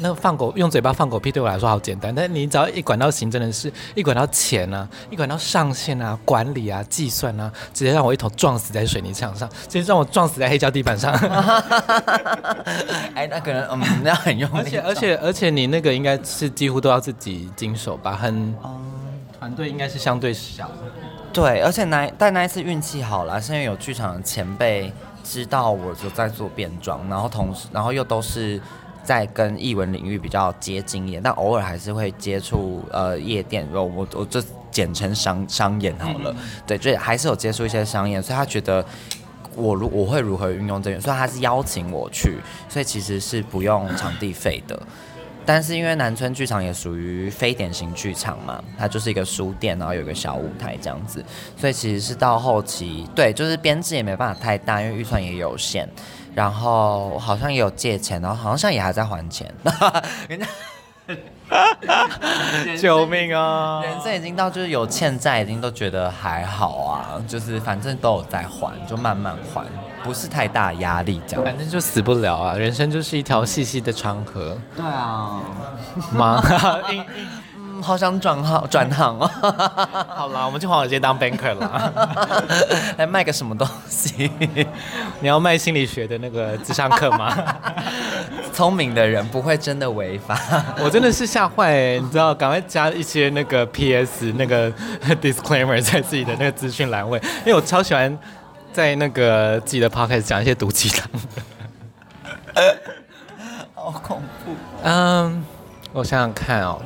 [0.00, 11.12] 那放狗用嘴巴放狗屁对我来说好简单，但你只要一管到行政的事，一管到钱啊，一管到上线啊、管理啊、计算啊，直接让我一头撞死在水泥墙上，直接让我撞死在黑胶地板上。
[13.14, 14.56] 哎，那可能嗯，那很用力。
[14.58, 18.16] 而且而且而且你那个应该是几乎都要自己经手吧？
[18.16, 18.54] 很，
[19.38, 20.70] 团队应该是相对小。
[21.32, 24.92] 对，而且那但那一次运气好了，是因为有剧场的前辈
[25.24, 28.60] 知道我就在做变装，然后同时然后又都是。
[29.04, 34.40] 在跟艺文领域比较接近一点，但偶尔还是会接触呃夜店，我我我就
[34.70, 36.32] 简称商商演好了，
[36.64, 38.84] 对，就还是有接触一些商演，所以他觉得
[39.56, 44.80] 我如我会如何运用这个，所以他是邀请我去，所以其实是不用场地费的，
[45.44, 51.24] 但是因为南村剧场也属于非典型剧场嘛，它就是一个书店，然后有一个小舞台这样子，
[51.56, 55.88] 所以其实是到后期，对，就是编制也没办法太大，因为预算也有限。
[56.34, 59.52] 然后好像也有借钱，然后好像也还在还钱。
[60.28, 60.46] 人家，
[62.80, 63.82] 救命啊！
[63.82, 69.62] 人生已经到就是有欠债，已经都觉得还好啊，就是反正都有在还，就慢慢还，
[70.04, 71.44] 不是太大压力这样。
[71.44, 74.56] 反正就死不了啊，人生就是一条细细的长河。
[74.76, 75.40] 对啊，
[76.12, 76.42] 妈。
[77.82, 79.28] 好想转行转行哦！
[80.14, 81.92] 好啦，我们去华尔街当 banker 啦，
[82.96, 84.30] 来卖个什么东西？
[85.18, 87.36] 你要卖心理学的那个智商课吗？
[88.52, 90.38] 聪明的人不会真的违法。
[90.78, 94.70] 我真的是吓坏欸，你知道，赶快加一些那个 PS 那个
[95.20, 98.16] disclaimer 在自己的那个资讯栏位，因为我超喜欢
[98.72, 101.08] 在那个自己的 podcast 讲一些毒鸡汤。
[103.74, 104.52] 好恐怖。
[104.84, 105.44] 嗯，
[105.92, 106.80] 我想想看哦。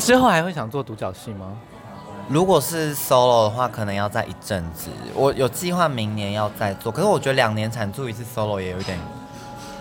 [0.00, 1.56] 之后还会想做独角戏吗？
[2.28, 4.88] 如果是 solo 的话，可能要在一阵子。
[5.14, 8.98] 我有计划明年要再做，可是我觉得两年产出一次 solo 也有点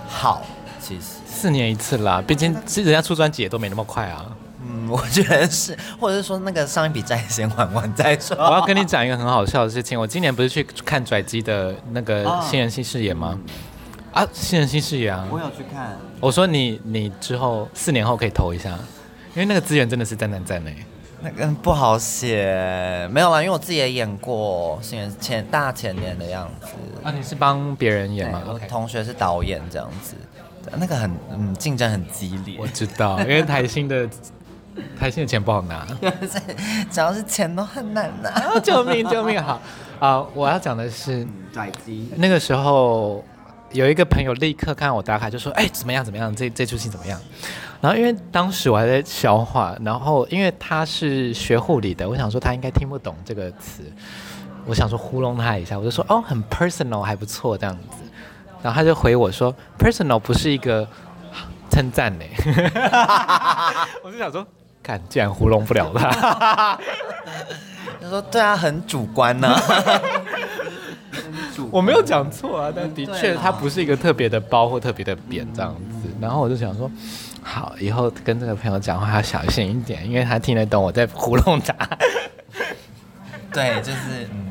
[0.07, 0.41] 好。
[0.79, 4.25] 其实四年一次啦，毕竟其实人家出专辑也都没那么快啊。
[4.71, 8.37] 嗯，我觉得是，或者是说那个上一笔债先还完再说。
[8.37, 13.37] 我要跟你讲一个很好笑的事情，我今年不是去看拽机的那个新人新视野吗？
[14.13, 15.97] 啊，新人新视野啊，我有去看。
[16.19, 18.77] 我说你你之后四年后可以投一下。
[19.33, 20.71] 因为那个资源真的是赞赞赞呢，
[21.21, 26.67] 那个不好写，没有啦，因为我自己也演过，新人前大前年的样子。
[27.01, 28.41] 啊，你是帮别人演吗？
[28.45, 30.15] 我同学是导演这样子，
[30.77, 32.57] 那个很嗯竞争很激烈。
[32.59, 34.05] 我知道，因为台新的
[34.99, 35.85] 台新的钱不好拿，
[36.89, 38.59] 只要是钱都很难拿。
[38.59, 39.41] 救命救命！
[39.41, 39.61] 好
[39.99, 41.25] 啊，我要讲的是
[42.15, 43.23] 那个时候
[43.71, 46.03] 有一个朋友立刻看我打卡，就说：“哎，怎么样？
[46.03, 46.35] 怎么样？
[46.35, 47.19] 这这出戏怎么样？”
[47.81, 53.83] 然后因为当时我还在消化，然后因为他是学护理的，我想说他应该听不懂这个词，
[54.65, 57.97] 我想说糊弄他一下，我就说：“哦，很 personal，还不错这样子。”
[58.61, 60.87] 然后他就回我说：“personal 不是一个
[61.71, 62.25] 称赞呢。
[64.03, 64.45] ”我就想说，
[64.83, 66.09] 看，竟然糊弄不了他。
[68.01, 70.01] 他说：“对啊，很主观呢、啊。
[71.71, 76.09] ”我没有讲错啊，但的确他不是一个特别的包或特别的扁这样子。
[76.19, 76.89] 然后我就想说。
[77.43, 81.73] 好，以后跟这个朋友讲话要小心一点，因为他听得懂我在糊弄他。
[83.51, 84.45] 对，就是嗯，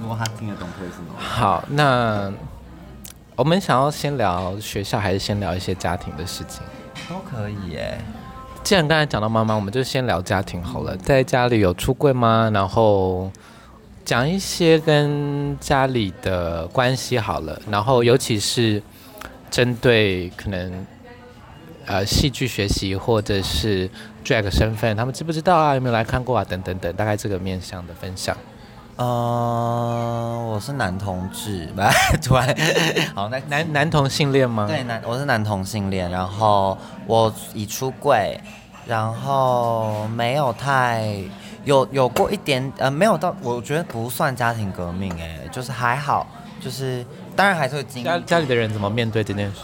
[0.00, 1.14] 如果他听得懂会是吗？
[1.16, 2.32] 好，那
[3.36, 6.60] 我们想要先聊学校，还是先聊一些家庭的事情？
[7.08, 7.96] 都可以耶。
[8.64, 10.96] 既然刚才讲到妈妈，我们就先聊家庭好了。
[10.96, 12.50] 在家里有出柜吗？
[12.52, 13.30] 然后
[14.06, 18.82] 讲一些跟家里的关系好了，然后尤其是
[19.50, 20.86] 针对可能。
[21.86, 23.86] 呃，戏剧学习或者是
[24.24, 25.74] drag 身份，他们知不知道啊？
[25.74, 26.42] 有没有来看过啊？
[26.42, 28.34] 等等等，大概这个面向的分享。
[28.96, 31.68] 呃，我是男同志，
[32.22, 32.46] 突然，
[33.14, 34.66] 好，那男男同性恋吗？
[34.68, 38.38] 对，男，我是男同性恋，然后我已出柜，
[38.86, 41.12] 然后没有太
[41.64, 46.24] 有有过一点，呃，没有到，我觉得不算家庭革命，哎，就是还好，
[46.60, 47.04] 就是
[47.34, 48.04] 当然还是会经历。
[48.04, 49.56] 家家里的人怎么面对这件事？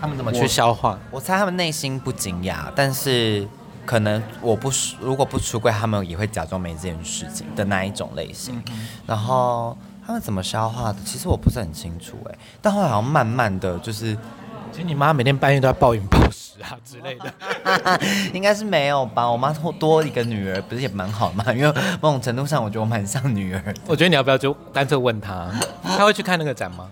[0.00, 0.98] 他们怎么去消化？
[1.10, 3.46] 我，我猜他们内心不惊讶，但是
[3.84, 8.62] 可能我不如果不出柜，他们也会假装没这件事情的那一种类型。
[8.68, 10.98] 嗯、然后他们怎么消化的？
[11.04, 12.38] 其实我不是很清楚哎。
[12.60, 14.16] 但后来好像慢慢的就是，
[14.70, 17.32] 其实你妈每天半夜都在暴饮暴食啊之类的，
[18.32, 19.28] 应该是没有吧？
[19.30, 21.44] 我妈多多一个女儿，不是也蛮好吗？
[21.52, 23.74] 因为某种程度上，我觉得我蛮像女儿。
[23.86, 25.50] 我觉得你要不要就干脆问她，
[25.82, 26.88] 她会去看那个展吗？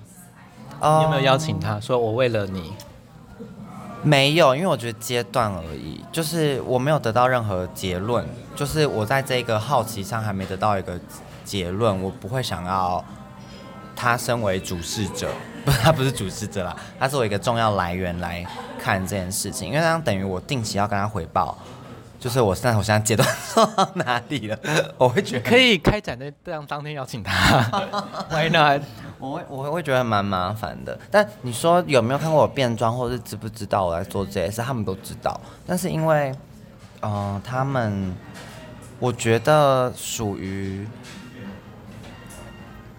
[0.81, 1.79] 嗯、你有没有邀请她？
[1.81, 2.72] 说我为了你。
[4.02, 8.24] 没有，因为我觉得阶段而已，就是我没有得到任何结论，
[8.56, 10.98] 就是我在这个好奇上还没得到一个
[11.44, 13.04] 结论，我不会想要
[13.94, 15.28] 他身为主事者，
[15.66, 18.46] 不，他不是主事者啦，他是我一个重要来源来
[18.78, 21.58] 看这件事情，因为这样等于我定期要跟他回报，
[22.20, 24.59] 就是我现在我现在阶段做到哪里了，
[24.98, 27.33] 我会觉得可以开展的这样当天邀请他，
[28.30, 28.83] Why not？
[29.18, 34.62] 我会我会觉得蛮麻烦的，但你说有没有看过我变装，或者是知不知道我来做这些事？
[34.62, 36.35] 他们都知道，但是因为，
[37.00, 38.14] 呃，他们
[38.98, 40.87] 我觉得属于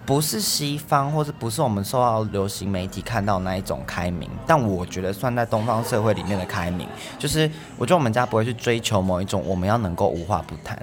[0.04, 6.88] 不是西方，或是不是我们受到流行媒体看到那一种开明，但我觉得算在东方社会里面的开明，
[7.18, 10.76] 就是我觉得我们家不会去追求某一种我们要能够无话不谈，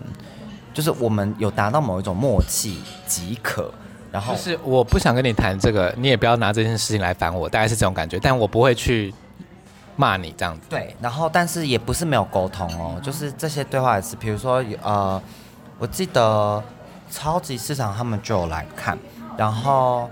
[0.73, 3.71] 就是我们有达到某一种默契即可。
[4.11, 8.17] 然后就是我不想跟你谈这个，你也不要拿这件事情来烦我，大概是这种感觉。
[8.19, 9.13] 但我不会去
[9.95, 10.61] 骂你这样子。
[10.67, 15.21] 对，然后但是也不是没有沟通哦，就是这些对话也是，比如说呃，
[15.77, 16.63] 我记得
[17.09, 18.97] 超级市场他们就有来看，
[19.37, 20.09] 然后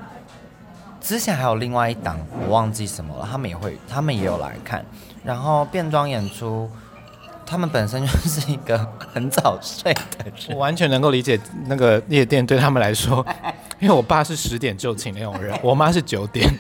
[0.99, 4.85] 之前还有另外一档我忘记什么了，他们也会，他们也有来看，
[5.23, 6.69] 然后变装演出。
[7.49, 8.77] 他们本身就是一个
[9.13, 13.25] 很早睡的人，我 完全能够理解那个夜店对他们来说，
[13.79, 16.53] 因为我爸是十点就寝那种人，我妈是九点。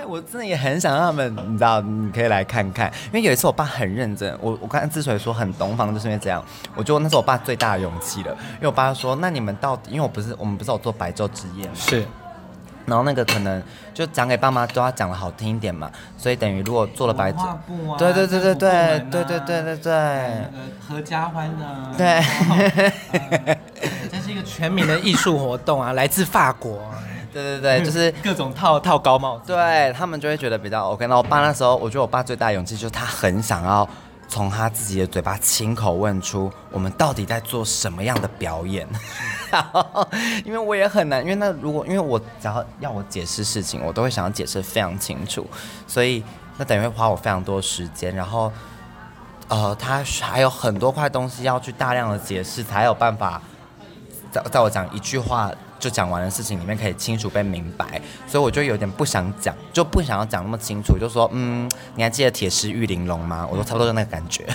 [0.00, 2.90] 对，我真的也很想让他们，你知道，你可以来看看。
[3.06, 6.42] 因为有一次我爸很认真，我我刚才之所以说很东方，就是因为这样，
[6.74, 8.32] 我觉得那是我爸最大的勇气了。
[8.54, 11.72] 因为我爸说，那你们到底，因为我不是我们不是有做白昼之夜吗？
[11.74, 12.06] 是。
[12.86, 13.62] 然后那个可能
[13.94, 17.38] 就讲给爸妈都要讲的好听一点嘛，所以等于如果做了白纸，
[17.98, 20.44] 对对对对对对对对对对，
[20.88, 21.64] 合家欢的，
[21.96, 22.20] 对，
[24.10, 26.82] 这是一个全民的艺术活动啊，来自法国，
[27.32, 31.06] 对对对， 就是各种套套高帽，对他们就会觉得比较 OK。
[31.06, 33.88] 那我爸那时候，我觉得我爸最大的勇气就是他很想要
[34.28, 38.86] 从他自己的嘴巴亲口问出我们到底在做什么样的表演。
[40.44, 45.44] 因为我也很难，因为那如果因为我只要要我解释事情，我都会想要解释非常清楚，
[45.86, 46.22] 所以
[46.56, 48.52] 那等于会花我非常多时间，然后
[49.48, 53.42] 呃，他还有很多块东西要去大量的解释，才有办法
[54.30, 63.48] 在在我讲一句话就讲完的事情里面可以清楚被明白，所以我就有点不想讲，就不想要讲那么清楚，就说嗯，你还记得铁狮玉玲珑吗？
[63.50, 64.46] 我说差不多就那个感觉。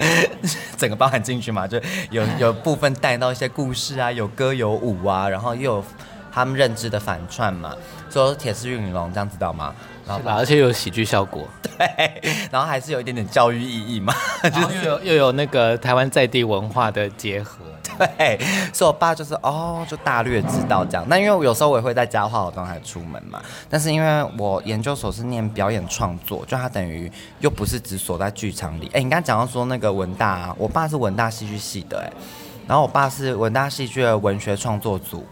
[0.78, 5.84] 整个包含进去嘛，就有有部分带到一些故事啊，有歌有舞啊，然后又有
[6.32, 7.74] 他们认知的反串嘛，
[8.10, 9.74] 说铁丝玉玲珑这样知道吗？
[10.06, 14.12] 然后而且有喜剧效果， 对，然后还是有一点点教育意义嘛，
[14.42, 17.58] 就是又有又有那个台湾在地文化的结合，
[17.96, 18.36] 对，
[18.72, 21.06] 所以我爸就是哦，就大略知道这样。
[21.08, 28.90] 那因为我有时候我也会在家化好妆还出门嘛，但是因为我研究所是念表演创作，就他等于又不是只锁在剧场里。
[28.92, 32.12] 哎，你刚刚讲到说那个文大啊，我爸是文大戏剧系的哎，
[32.66, 35.24] 然后我爸是文大戏剧的文学创作组，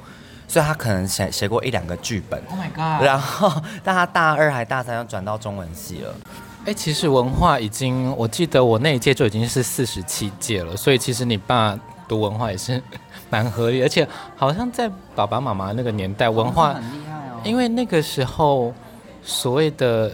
[0.48, 2.42] 所以他可能写写过一两个剧本。
[2.50, 3.06] Oh my god！
[3.06, 6.12] 然后但他大二还大三要转到中文系了。
[6.64, 11.78] 哎，其实文化已经，我记得我那一届就已经是四十七届了，所以其实你爸
[12.08, 12.82] 读文化也是
[13.30, 18.74] 蛮合理，而且好像在爸爸妈妈那个年代，文化很厉害哦，因为那个时候
[19.22, 20.10] 所谓的。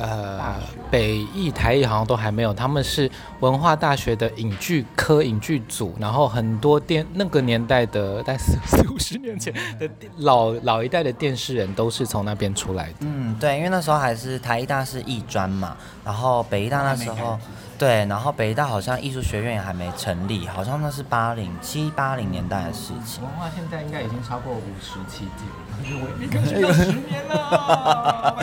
[0.00, 0.56] 呃，
[0.90, 9.88] 北艺、台艺好像都还没有，他们是文化大学的影剧科影剧组，然后很多电那个年代的，但四 四五十年前的
[10.18, 12.94] 老老一代的电视人都是从那边出来的。
[13.00, 17.38] 嗯，对，因为那时候还是台艺大是艺专嘛，然后北艺大那时候。
[17.80, 23.22] 对，然后北大好像艺术学院也还没成立，好像那是八零七八零年代的事情。
[23.22, 25.46] 文化现在应该已经超过五十七届，
[25.84, 28.36] 因为我离开学校十年了，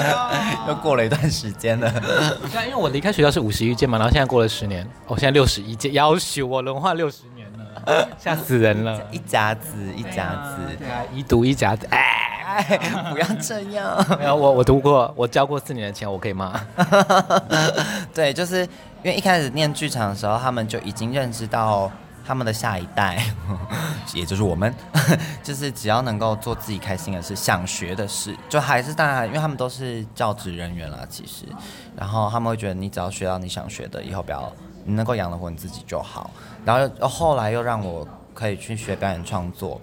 [0.68, 1.92] 又过了一段时间了。
[1.92, 9.02] 对，因为我离开学校是五十一届嘛，然后现在过了十年，我、哦、现在六十一届，要求我文化六十年了，吓死人了。
[9.12, 12.78] 一甲子，一甲子，对啊，一读一甲子，哎，
[13.12, 14.06] 不要这样。
[14.20, 16.60] 没有，我我读过，我交过四年的钱，我可以吗？
[18.14, 18.68] 对，就是。
[19.04, 21.90] 因为一开始念剧场的时候，他们就已经认知到
[22.28, 23.24] 他们的下一代，
[24.14, 24.74] 也就是我们，
[25.42, 31.46] 就是只要能够做自己开心的事、想学的事，就还是大家，因为他们都是教职人员啦，其实，
[31.96, 34.52] 然后他们会觉得你只要学到你想学的，以后不要
[34.84, 36.30] 你能够养得活你自己就好。
[36.66, 39.80] 然后后来又让我可以去学表演创作，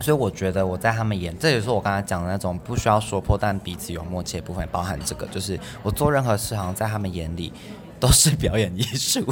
[0.00, 7.52] 所以我觉得我在他们眼，这也是我刚才讲的那种不需要说破但彼此有默契的部分，包含这个，就是我做任何事，好像在他们眼里。
[7.98, 9.24] 都是表演艺术，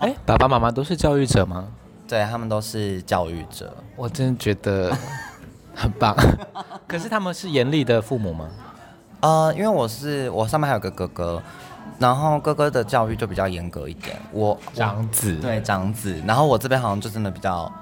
[0.00, 1.68] 哎，爸爸妈妈都是教育者吗？
[2.06, 4.96] 对，他们都是教育者，我真的觉得
[5.74, 6.14] 很棒。
[6.86, 8.48] 可是他们是严厉的父母吗？
[9.20, 11.42] 呃，因为我是我上面还有个哥哥，
[11.98, 14.16] 然后哥哥的教育就比较严格一点。
[14.32, 17.72] 我长子，对长子，然后我这边好像就真的比较。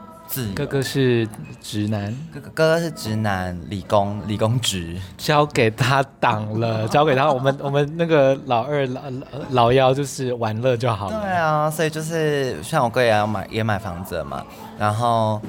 [0.54, 1.28] 哥哥是
[1.60, 9.02] 直男，哥哥哥哥是直男，理工理工直，交给他挡了， 交给他，我们我们那个老二老
[9.50, 11.20] 老幺就是玩乐就好了。
[11.20, 14.42] 对啊，所以就是像我哥也要买也买房子了嘛，
[14.78, 15.40] 然后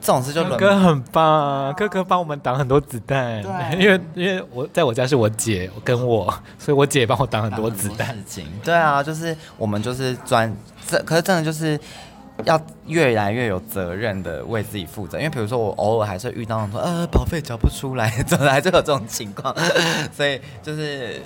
[0.00, 8.16] 这种事就哥哥很棒，哥哥帮我们挡很多子弹，对，因为因为我在我家是我姐跟我，所以我姐帮我挡很多子弹。
[8.16, 10.50] 事情对啊，就是我们就是专
[10.86, 11.78] 这，可是真的就是。
[12.44, 19.54] 要越来越有责任的为自己负责，因为比如说我偶尔还是遇到说呃保费缴不出来， 总还是有这种情况，
[20.12, 21.20] 所以就是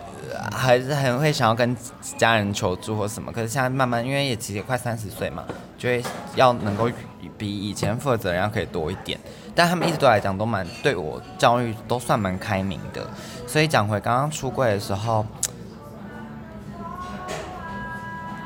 [0.53, 1.77] 还是很会想要跟
[2.17, 3.33] 家人求助或什么。
[3.33, 5.45] 可是现在慢慢，因为也其实快三十岁嘛，
[5.79, 6.03] 就会
[6.35, 6.89] 要能够
[7.39, 9.19] 比以前负责任要可以多一点。
[9.55, 13.07] 但他们一直对我来讲都蛮对我教育都算蛮开明的。
[13.47, 15.25] 所以讲回刚刚出柜的时候。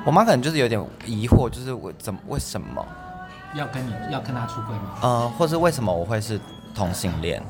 [0.05, 2.85] 我妈可能就是有点疑惑，就是我怎么为什么
[3.55, 4.99] 要跟你要跟他出轨吗？
[5.03, 6.41] 呃，或是为什么我会是
[6.75, 7.43] 同性恋？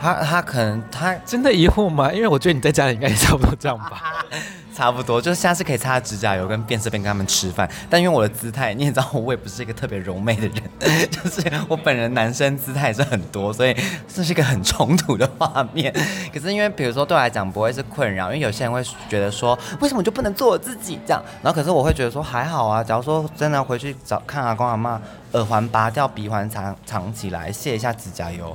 [0.00, 2.12] 她她可能他真的疑惑吗？
[2.12, 4.24] 因为我觉得你在家里应该也差不多这样吧。
[4.74, 7.70] 差不多，就是下次可以擦指甲油跟变色片跟他们吃饭。
[7.88, 13.72] 但因为我的姿态，你也知道，我也不是一个特别柔媚的人， 就是我本人男生姿态也是很多，所以
[14.12, 15.94] 这是一个很冲突的画面。
[16.32, 21.22] 可是因为比如说对我来讲不会是困扰，因为有些人会觉得说，为什么就不能做我自己这样？
[21.40, 25.00] 然后可是我会觉得说还好啊，假如说真的回去找看阿公阿妈，
[25.34, 28.52] 耳环拔掉，鼻环藏藏起来，卸一下指甲油，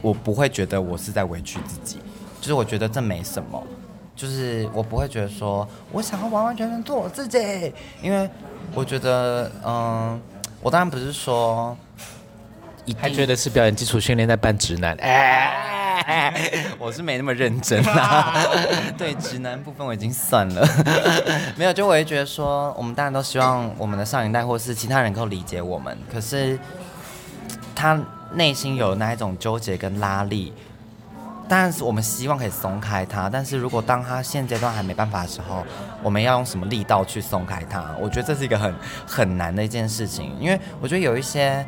[0.00, 1.98] 我不会觉得我是在委屈自己，
[2.40, 3.62] 就是我觉得这没什么。
[4.16, 7.38] 就是我不会觉得说，我想要完完全全做我自己，
[8.02, 8.28] 因为
[8.74, 10.20] 我觉得，嗯，
[10.60, 11.74] 我当然不是说，
[12.98, 16.44] 还觉得是表演基础训练在扮直男，哎，
[16.78, 18.34] 我是没那么认真啦。
[18.98, 20.68] 对直男部分我已经算了，
[21.56, 26.58] 没有，就我会觉得说，我们当然都希望我们的上一代或是其他人能够理解我们，可是
[27.74, 27.98] 他
[28.34, 30.52] 内心有那一种纠结跟拉力。
[31.48, 35.64] 但是我们希望可以松开他，但是如果当他现阶段还没办法的时候，
[36.00, 37.92] 我们要用什么力道去松开他？
[38.00, 38.72] 我觉得这是一个很
[39.04, 41.66] 很难的一件事情，因为我觉得有一些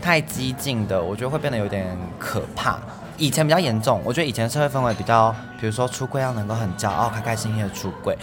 [0.00, 2.78] 太激进的，我觉得会变得有点可怕。
[3.16, 8.16] 以前比较严重，我觉得以前社会氛围比较，比如说出柜要能够很骄傲、开开心心的出柜，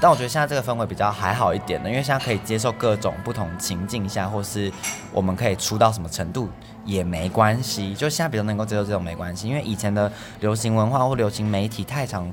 [0.00, 4.72] 但我觉得现在这个氛围比较还好一点的，因为现在可以接受各种不同情境下，或是
[5.12, 6.48] 我们可以出到什么程度。
[6.86, 10.10] 也没关系，就现在比较能够接受这种没关系，因为以前的
[10.40, 12.32] 流行文化或流行媒体太常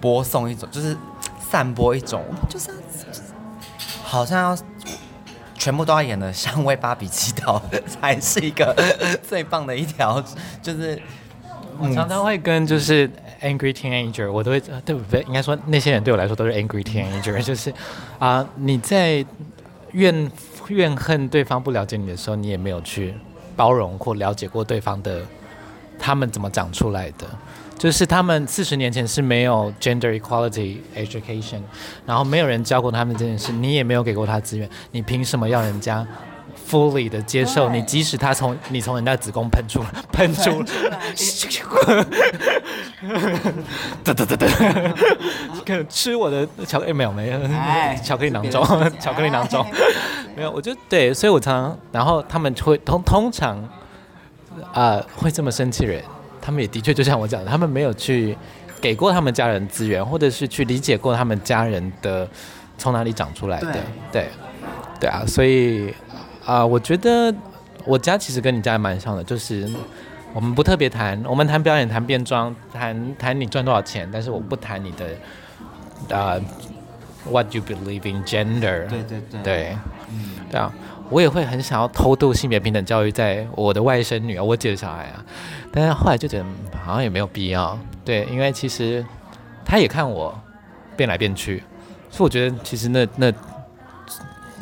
[0.00, 0.96] 播送一种，就是
[1.38, 2.74] 散播一种，就是要，
[4.04, 4.58] 好像要
[5.54, 8.72] 全部都要演的像为芭比祈祷，才是一个
[9.26, 10.22] 最棒的一条。
[10.62, 11.00] 就是
[11.78, 13.10] 我常常会跟就是
[13.42, 15.20] angry teenager，我都会对不对？
[15.22, 17.70] 应该说那些人对我来说都是 angry teenager， 就是
[18.20, 19.24] 啊、呃，你在
[19.92, 20.30] 怨
[20.68, 23.14] 怨恨对方不了解你的时候，你也没有去
[23.58, 25.20] 包容或了解过对方的
[25.98, 27.26] 他们怎么长出来的。
[27.76, 31.60] 就是他们四十年前是没有 gender equality education，
[32.04, 36.04] 然后没有人教过他们这件事，你也没有给过他资源，你凭什么要人家
[36.68, 37.80] fully 的接受你？
[37.82, 40.62] 即使他从你从人家子宫喷出 喷出，
[44.04, 44.46] 哒哒哒哒，
[45.64, 47.38] 可吃我的巧克力没有没有，
[48.04, 48.62] 巧克力囊中，
[49.00, 49.64] 巧克力囊中，
[50.36, 53.56] 没有，我就对，所以我常常，然后他们会通通常
[54.72, 56.02] 啊、呃、会这么生气人。
[56.40, 58.36] 他们也的确就像我讲的，他们没有去
[58.80, 62.26] 给过他们家人资源，或者是去理解过他们家人的
[62.78, 63.82] 从哪里长出来的，对。
[64.12, 64.30] 对，
[65.00, 65.92] 对啊，所以
[66.48, 67.34] 啊、呃，我觉得
[67.84, 69.68] 我家其实跟你家还蛮像的，就是
[70.32, 75.04] 我们不特别谈，我们谈表演、谈变装、谈谈你赚多少钱，但是我不谈你的
[76.16, 76.42] 啊、呃、
[77.30, 79.76] ，what you believe in gender，对对对，对，
[80.10, 80.72] 嗯，对啊。
[81.10, 85.24] 我也会很想要偷渡性别平等教育在我的外甥女啊、我姐的小孩啊，
[85.70, 86.44] 但是后来就觉得
[86.82, 89.04] 好像也没有必要，对，因为其实
[89.66, 90.38] 他也看我
[90.96, 91.62] 变来变去，
[92.10, 93.32] 所以我觉得其实那那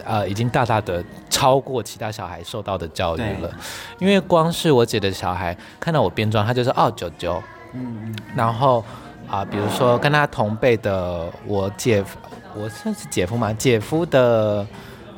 [0.07, 3.51] 呃已经大大的超过其他小孩受到的教育了，
[3.99, 7.43] 因为光是我姐的小孩看到我变装，他就是哦九九，
[7.75, 8.81] 嗯嗯，然后
[9.29, 12.19] 啊、呃、比如说跟他同辈的我姐夫，
[12.55, 14.67] 我算是姐夫嘛，姐夫的。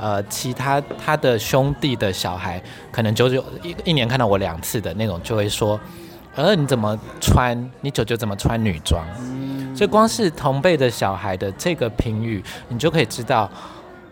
[0.01, 2.63] 呃，其他他的兄弟的小孩，
[2.93, 5.77] 可能九九一一年看到我两次的那种，就会说，
[6.37, 7.69] 呃，你怎么穿？
[7.81, 9.05] 你九九怎么穿女装？
[9.19, 13.51] 嗯，所以光是同辈的小孩的这个评语，你就可以知道，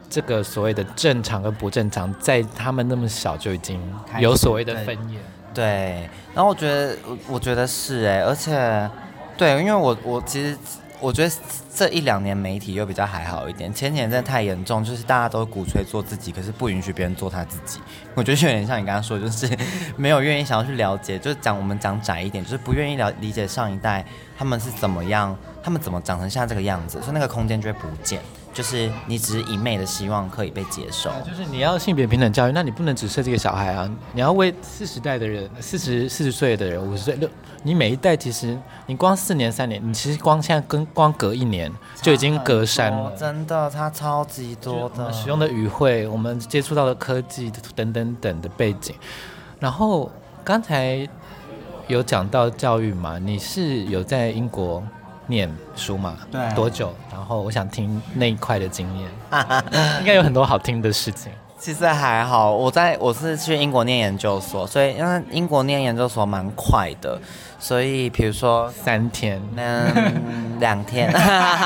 [0.09, 3.81] 这个所谓的正常跟不正常，在他们那么小就已经
[4.19, 5.19] 有所谓的分野。
[5.55, 6.97] 对，然后我觉得，
[7.29, 8.91] 我觉得是哎，而且，
[9.37, 10.57] 对，因为我我其实。
[10.99, 11.35] 我觉得
[11.75, 17.81] 这一两年媒体又比较还好一点，前几年真的太严重，就是大家都鼓吹做自己，可是不允许别人做他自己。
[18.15, 19.47] 我觉得有点像你刚刚说，就是
[19.95, 24.03] 没有愿意想要去了解，就是讲我们讲窄一点，就是不愿意了理解上一代
[24.39, 28.23] 他们是怎么样，他们怎么长成现在这个样子，所以那个空间就会不见。
[28.57, 37.29] 就是你只是一昧的希望可以被接受，就是你要性别平等教育，那你不能只设这个小孩啊，你要为四十代的人，四十四十岁的人，五十岁六，
[37.65, 48.95] 你每一代其实你光四年三年，你其实光现在跟光隔一年就已经隔山了，真的，它超级多的使用的语汇，我们接触到的科技等等等的背景，
[49.61, 50.11] 然后
[50.43, 51.07] 刚才
[51.89, 54.83] 有讲到教育嘛，你是有在英国
[55.27, 56.17] 念书嘛？
[56.31, 56.93] 对，多久？
[57.13, 59.11] 然后我想听那一块的经验，
[60.01, 61.33] 应该有很多好听的事情。
[61.59, 67.19] 其实还好，我在我是去英国念研究所，所以因为英国念研究所蛮快的，
[67.59, 71.11] 所以比如说三天，嗯， 两天，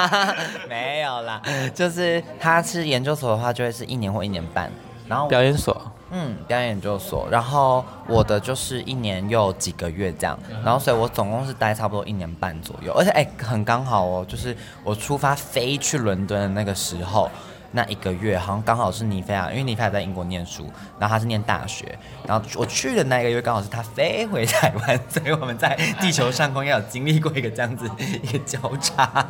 [0.69, 1.43] 没有啦，
[1.75, 4.71] 就是他是研究所的话，就会是一年或一年半，
[5.09, 5.77] 然后表演所。
[6.11, 17.31] 嗯，表演研究所，然后我的就是一年又几个月这样，然后所以我总共是待差不多一年半左右，而且哎，很刚好哦，就是我出发飞去伦敦的那个时候。
[17.73, 27.89] 那一个月好像刚好是尼菲亚，因为尼菲亚在英国念书，然后他是念大学，然后我去的那一个月刚好是他飞回台湾，所以我们在地球上空要有经历过一个这样子
[28.23, 29.25] 一个交叉。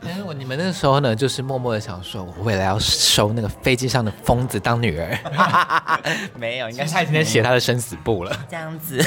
[0.00, 5.18] 但是我你们那个时候呢，就是默默的想说，我未来要收那个飞机上的疯子当女儿。
[6.36, 8.34] 没有，应该是他今天写他的生死簿了。
[8.48, 8.98] 这样子，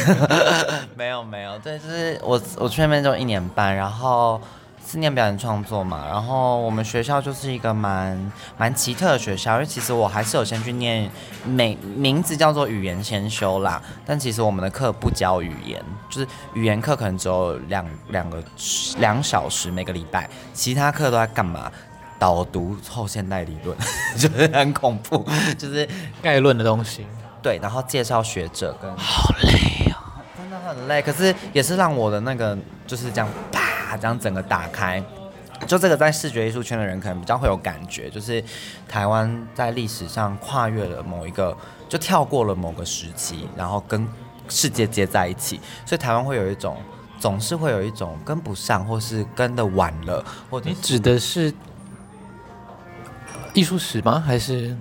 [0.96, 4.39] 没 有没有，对，就是我我去那边就一年半，然后。
[4.88, 11.10] 是念表演创作嘛，然后我们学校就是一个蛮蛮奇特的学校，因为其实我还是有先去念，
[11.44, 18.44] 美名字叫做语言先修啦，但其实我们的课不教语言，就是语言课可能只有两两个
[19.00, 21.72] 两小时每个礼拜，其他课都在干嘛？
[22.18, 23.78] 导读后现代理论，
[24.18, 25.26] 就是很恐怖，
[25.58, 25.88] 就是
[26.22, 27.06] 概论的东西。
[27.42, 32.58] 对，然后介绍学者跟好累哦，真的很累，可是也是让我的那个
[32.88, 33.28] 就是这样。
[33.98, 35.04] 这样整个打开，
[35.68, 38.43] 就这个在视觉艺术圈的人可能比较会有感觉，就是
[38.88, 41.56] 台湾在历史上跨越了某一个，
[41.88, 44.08] 就跳过了某个时期，然后跟
[44.50, 46.78] 世界接在一起，所以台湾会有一种，
[47.20, 51.54] 总是会有一种跟不上，或是跟的晚了，或你指的是
[53.54, 54.24] 艺术史吗？
[54.26, 54.76] 还是？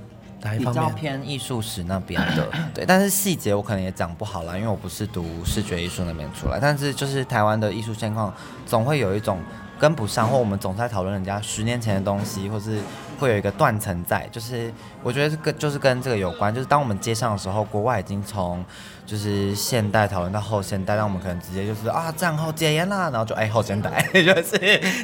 [0.58, 6.58] 比较偏艺术史那边的， 对，但是细节我可能也讲不好啦，因为我不是读视觉艺术那边出来。
[6.60, 8.32] 但是就是台湾的艺术现况，
[8.66, 9.38] 总会有一种
[9.78, 12.78] 跟不上，或我们总在讨论人家十年前的东西，或是
[13.18, 14.28] 会有一个断层在。
[14.30, 14.72] 就是
[15.02, 18.64] 我觉得这个就是跟这个有关，就是当我们接上的时候，国外已经从
[19.06, 24.58] 就是现代讨论到后现代，让我们可能直接就是啊战后解严啦，然后就哎后现代， 就是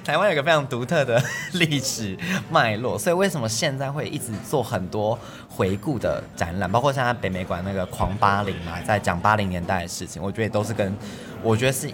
[0.04, 1.22] 台湾有个非常独特的
[1.52, 2.16] 历史
[2.50, 10.96] 脉络，所以为什么现在会一直做很多回顾的展览，包括现在北美馆那个狂八零嘛，在讲八零年代的事情，我觉得都是跟
[11.42, 11.90] 我觉得是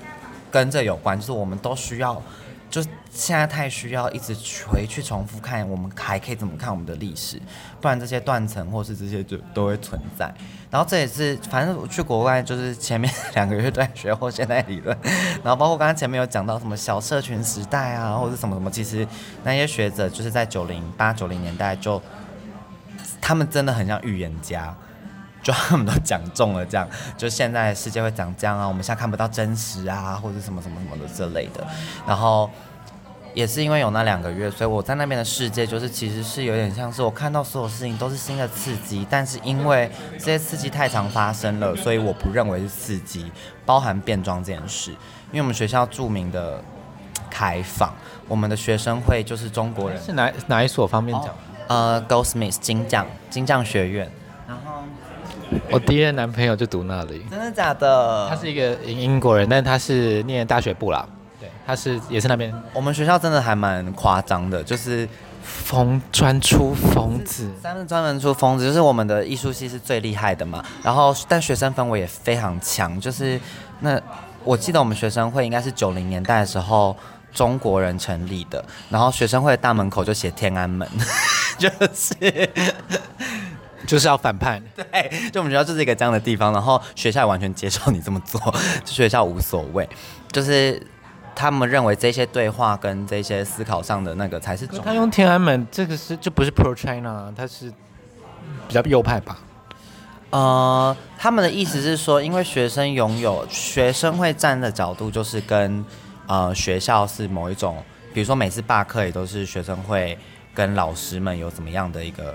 [0.50, 2.22] 跟这有关，就是我们都需要。
[2.68, 4.34] 就现在太需要一直
[4.66, 7.40] 回去重复看，我们还可以怎么看我们的历史？
[7.80, 10.32] 不然这些断层或是这些就都会存在。
[10.70, 14.96] 然后这也是，反正我去国外就是前面两个月在学后现代理论，
[15.42, 19.06] 然后包括刚刚前面有讲到什么小社群时代啊，或者什么什么，其实
[19.44, 22.02] 那些学者就是在九零八九零年代就，
[23.20, 24.76] 他们真的很像预言家，
[25.46, 31.64] 就他们都讲中了这样，就现在世界会长这样啊，我们现在看不到真实啊，或者什么什么什么的之类的，
[32.06, 32.50] 然后。
[33.34, 43.30] 也是因为有那两个月，所以我在那边的世界就是其实是有点像是我看到所有事情都是新的刺激，但是因为这些刺激太常发生了，所以我不认为是刺激，
[43.66, 44.90] 包含变装这件事。
[45.32, 46.64] 因为我们学校著名的
[47.28, 47.92] 开放，
[48.26, 51.28] 我们的学生会就是中国人，是哪哪一所方便讲？
[51.66, 54.10] 呃，Goldsmith 金匠金匠学院。
[54.48, 54.82] 然后
[55.70, 58.28] 我第一任男朋友就读那里，真的假的？
[58.28, 61.06] 他是一个英英国人，但他是念大学部啦。
[61.38, 65.06] 对他是也是那边，我们学校真的还蛮夸张的，就是
[65.42, 70.64] 疯专出疯子，三门专门出疯子，就是我们的艺术系是最厉害的嘛。
[70.82, 73.38] 然后但学生氛围也非常强，就是
[73.80, 74.00] 那
[74.44, 76.96] 我记得我们学生会应该是九零年代的时候
[77.34, 80.88] 中国人成立的，然后学生会的大门口就写天安门，
[81.58, 82.14] 就是
[83.86, 88.40] 就是要反叛， 对，就我们学校就是一个这样的地方，然后学校也完全接受你这么做，
[88.84, 89.88] 就学校无所谓，
[90.32, 90.80] 就是。
[91.38, 94.66] 他们认为这些对话跟这些思考上的那个才是。
[94.66, 97.70] 他用天安门这个是就不是 pro China，他是
[98.66, 99.36] 比较右派吧？
[100.30, 105.84] 呃，他们的意思是说，因为学生拥有学生会站的角度，就是跟
[106.26, 107.84] 呃学校是某一种，
[108.14, 110.16] 比如说每次罢课也都是学生会
[110.56, 112.34] 跟老师们有怎么样的一个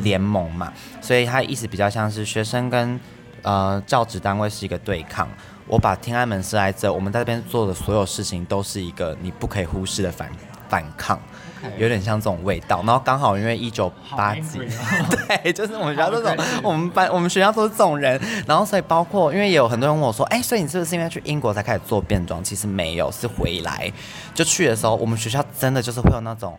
[0.00, 3.00] 联盟嘛，所以他意思比较像是学生跟
[3.42, 5.28] 呃教职单位是一个对抗。
[5.66, 10.28] 我把天安门设在这，我们在这边做的所有事情都是一个你不可以忽视的反
[10.68, 11.18] 反抗
[11.78, 12.82] 有点像这种味道。
[12.84, 14.58] 然后刚好因为一九八几，
[15.42, 18.20] 对，就是我们学校这种，我们班我们学校都是这种人。
[18.46, 22.44] 然后所以包括因为也有很多人问我说，哎，所以你是不是因为去英国才开始做变装？
[22.44, 23.90] 其实没有，是回来
[24.34, 26.58] 就去的时候，我们学校真的就是会有那种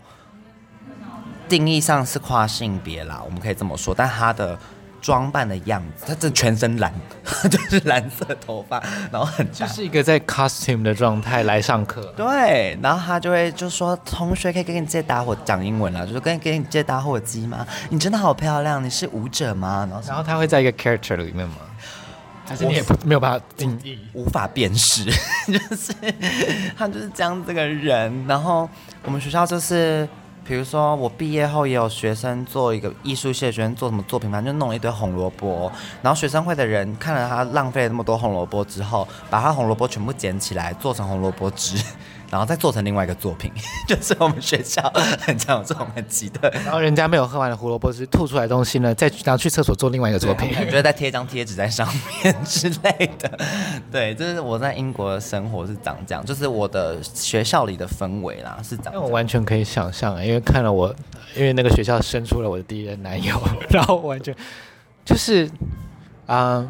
[1.48, 4.58] 定义上是跨性别啦，我们可以这么说，但他的。
[5.02, 6.92] 装扮的样子，他这全身蓝，
[7.48, 8.82] 就是蓝色头发，
[9.12, 12.12] 然后很就是一个在 costume 的状态来上课。
[12.18, 17.64] 对，然后他就会就说：“同学可以给你借打火讲英文了，就是跟给你借打火机吗？
[17.92, 21.58] 你真的好漂亮，你是舞者吗？”然后，然后他会在一个 character 里面吗？
[22.48, 25.04] 还是你也不没有办法定义，无法辨识，
[25.46, 25.94] 就是
[26.76, 28.26] 他就是这样这个人。
[28.28, 28.68] 然后
[29.04, 30.10] 我们学校就是。
[30.48, 35.72] 比如说，我毕业后也有学生做一个艺术系的学生做什么作品，反正就弄了一堆红萝卜。
[36.04, 41.84] 然后学生会的人看了他浪费了那么多红萝卜之后，把他红萝卜全部捡起来做成红萝卜汁，
[42.30, 43.52] 然后再做成另外一个作品。
[43.88, 44.82] 就是我们学校
[45.20, 46.50] 很常有这种很奇特。
[46.64, 51.88] 然后人家没有喝完的胡萝卜汁吐出来的东西呢，再然后去厕所做另外一个作品，觉得再贴一张贴纸在上
[52.24, 53.40] 面之类的。
[53.92, 59.04] 对，就是我在英国的生活是长这样，就是我的学校里的氛围啦是长这样。
[59.04, 60.94] 我完全可以想象，因为看了我，
[61.36, 64.36] 因为那个学校生出了我的第一任男友，然后完全
[65.04, 65.46] 就是
[66.26, 66.70] 啊、呃、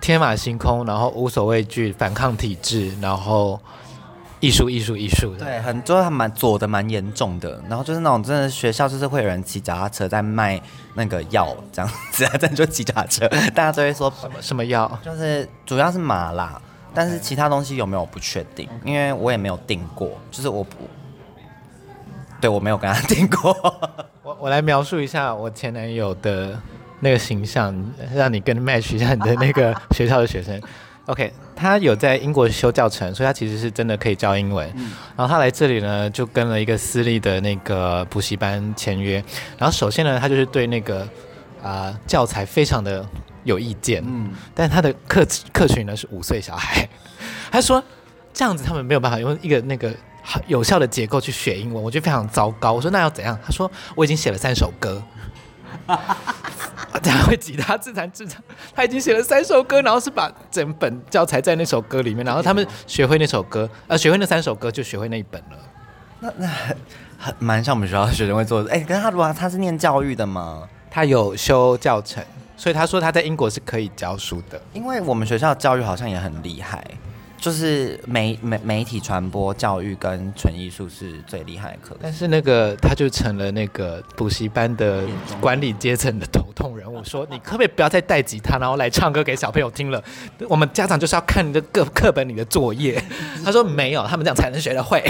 [0.00, 3.60] 天马行空，然后无所畏惧，反抗体制，然后
[4.40, 5.44] 艺术艺术艺术的。
[5.44, 10.60] 对，很多还蛮左的蛮严重的，然后就是那种真的学校就是会有人骑脚踏车在卖
[10.94, 16.60] 那个药这样子， 在就骑脚踏车，大家都会说什么什么药，就是主要是麻啦，
[16.92, 20.76] 但是其他东西有没有不确定，因为我也没有订过，就是我不。
[22.40, 23.54] 对，我没有跟他订过。
[24.24, 26.58] 我我来描述一下我前男友的
[27.00, 27.74] 那个形象，
[28.14, 30.58] 让你跟 match 一下你的那个学校的学生。
[31.10, 34.70] OK，他有在英国修教程，所以他其实是真的可以教英文。
[34.76, 39.22] 嗯、然后他来这里呢，就跟了一个私立的那个补习班签约。
[39.58, 41.00] 然后首先呢，他就是对那个
[41.62, 43.04] 啊、呃、教材非常的
[43.42, 44.02] 有意见。
[44.06, 46.88] 嗯，但他的客客群呢是五岁小孩。
[47.50, 47.82] 他说
[48.32, 49.92] 这样子他们没有办法用一个那个。
[50.46, 52.74] 有效的结构去学英文，我觉得非常糟糕。
[52.74, 53.36] 我说那要怎样？
[53.42, 55.02] 他说我已经写了三首歌，
[57.02, 58.42] 他会吉他自弹自唱。
[58.74, 65.58] 他已经写了三首歌，然后是把整本教材在那首歌里面，然后他们学会那首歌，呃，学会那三首歌就学会那一本了。
[66.20, 66.76] 那 那很
[67.18, 68.70] 很蛮像我们学校的学生会做的。
[68.70, 70.68] 哎、欸，可是他如果他是念教育的吗？
[70.90, 72.22] 他有修教程，
[72.56, 74.60] 所以他说他在英国是可以教书的。
[74.72, 76.84] 因为我们学校教育好像也很厉害。
[77.40, 85.04] 就是媒媒媒体传播教育跟纯艺术是最厉害的课，但是那个他就成了那个补习班的
[85.40, 90.02] 管理阶层的头痛人物，说你可不可以不要再带吉他，然后来唱歌给小朋友听了？
[90.50, 93.02] 我们家长就是要看你的课课本里的作业。
[93.42, 95.02] 他说没有，他们这样才能学得会，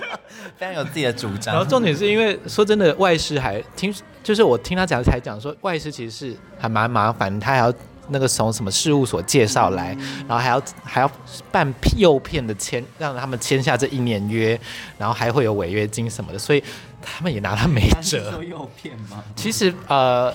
[0.58, 1.54] 非常有自己的主张。
[1.54, 3.90] 然后重点是因为说真的，外师还听，
[4.22, 7.72] 就是我听他讲才讲说，外师其实是还蛮麻烦，他还要。
[8.10, 9.96] 那个从什么事务所介绍来，
[10.28, 11.10] 然后还要还要
[11.50, 14.58] 办诱骗的签，让他们签下这一年约，
[14.98, 16.62] 然后还会有违约金什么的，所以
[17.00, 18.42] 他们也拿他没辙。
[18.42, 19.22] 诱骗吗？
[19.34, 20.34] 其实呃，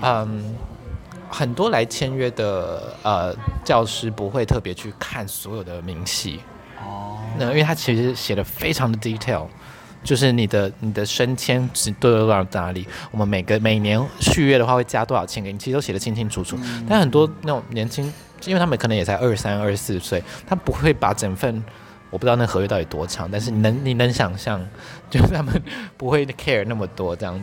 [0.00, 0.54] 嗯，
[1.28, 6.40] 很多来签约的呃教师不会特别去看所有的明细
[6.82, 9.46] 哦，那因为他其实写的非常的 detail。
[10.02, 12.86] 就是你的你的升迁值都有多少哪里？
[13.10, 15.58] 我们每个每年续约的话会加多少钱给你？
[15.58, 16.56] 其实都写得清清楚楚。
[16.62, 18.10] 嗯、但很多那种年轻，
[18.46, 21.62] 因为他们可能也才二三二四岁，他不会把整份，
[22.08, 24.60] 我不知道那合约到底多长，但是你能你能想象，
[25.10, 25.52] 就是他们
[25.98, 27.38] 不会 care 那么多这样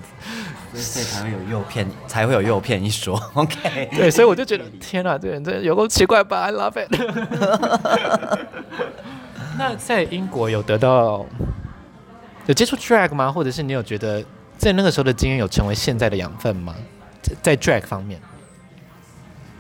[0.74, 3.22] 子，所以才会有诱骗，才会有诱骗一说。
[3.36, 6.90] OK，对，所以我就觉得天哪，这人真的有够奇怪吧？I love it。
[9.60, 11.26] 那在英国有得到？
[12.48, 13.32] 有接触 drag 吗？
[13.32, 14.24] 或者是你有觉得
[14.58, 16.76] 在那个时候的经验有成为现在的养分吗？
[17.44, 18.22] 在 drag 方面，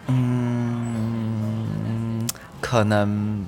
[0.08, 1.68] 嗯，
[2.62, 3.46] 可能，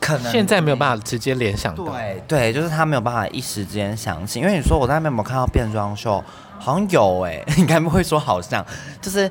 [0.00, 1.84] 可能现在没有办法直接联想到。
[1.84, 6.24] 对对，就是他没有办法一时之间想起，因为你说我在那边有没有看到变装秀？
[6.58, 8.64] 好像有哎、欸， 应该不会说好像，
[9.02, 9.30] 就是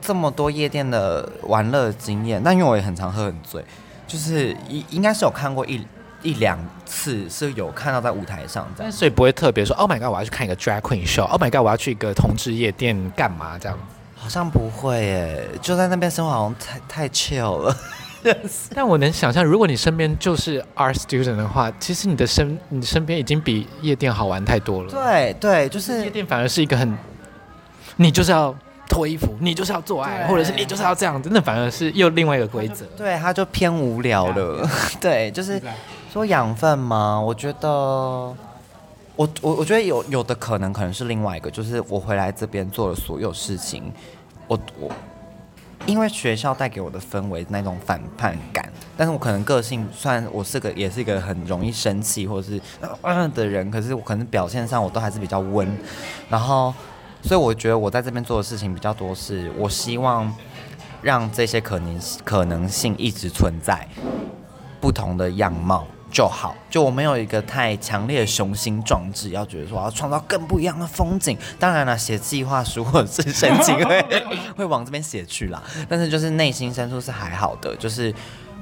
[0.00, 2.40] 这么多夜店的玩乐经验。
[2.42, 3.62] 但因为我也很常喝很醉，
[4.06, 5.86] 就是应应该是有看过一。
[6.22, 13.78] 一两次是有看到在舞台上，但所以不会特别说，Oh my god，我要去看一个 drag queen show，Oh my god，我要去一个同志夜店干嘛这样？
[14.16, 17.76] 好像不会耶，就在那边生活好像太太 chill 了。
[18.74, 24.90] 但我能想象，如果你身边就是 art student 的话，其实你的身你身边已经比夜店好玩太多了。
[24.90, 26.98] 对对，就是夜店反而是一个很，
[27.94, 28.52] 你就是要
[28.88, 32.84] 脱衣服，你就是要做爱，或者是你就是要这样，真的反而是又另外一个规则。
[32.96, 34.68] 对，他就偏无聊了。
[35.00, 35.62] 对， 就是。
[36.10, 37.20] 说养分吗？
[37.20, 43.92] 我觉得，我我我觉得有有的可能可能是另外一个，就是我回来这边做的所有事情，
[44.46, 44.90] 我我
[45.84, 52.60] 因为学校带给我的氛围那种反叛感，但是我可能个性算我是个也是一个很容易生气或者是
[53.02, 55.68] 嗯的人，可是我可能表现上我都还是比较温，
[56.30, 56.72] 然后
[57.22, 60.34] 所以我觉得我在这边做的事情比较多，是我希望
[61.02, 63.86] 让这些可能可能性一直存在，
[64.80, 65.86] 不同的样貌。
[66.10, 71.36] 就好，就我没有一个太强烈的雄心壮志，要觉得说我要创造更不一样的风景。
[71.58, 74.22] 当然了，写计划书或者是申请会
[74.56, 75.62] 会往这边写去啦。
[75.86, 78.12] 但是就是内心深处是还好的，就是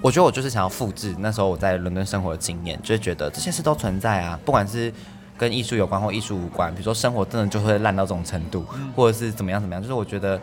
[0.02, 4.92] 我觉得我就是想要复制那时候我在伦敦生活的经验，就是觉得这些事都存在啊，不管是
[5.38, 8.66] 跟艺术有关或艺术无关，比如说生活真的就会烂到这种程度，
[8.96, 10.40] 或者是怎么样怎么样，就是我觉得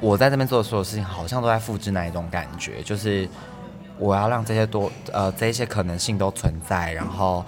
[0.00, 3.28] 我在这边做的所有事情，好像都在复制那一种感觉，就是。
[3.98, 7.44] 我要让这些多呃这些可能性都存在，然后，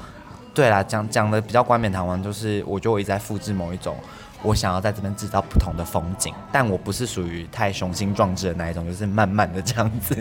[0.55, 3.97] 对啦，讲讲的比较冠冕堂皇，就是我觉得我一直在复制某一种，
[4.43, 10.17] 我想要在这边制造不同的风景，但我不是属于太雄心壮志的那一种，就是慢慢的这样子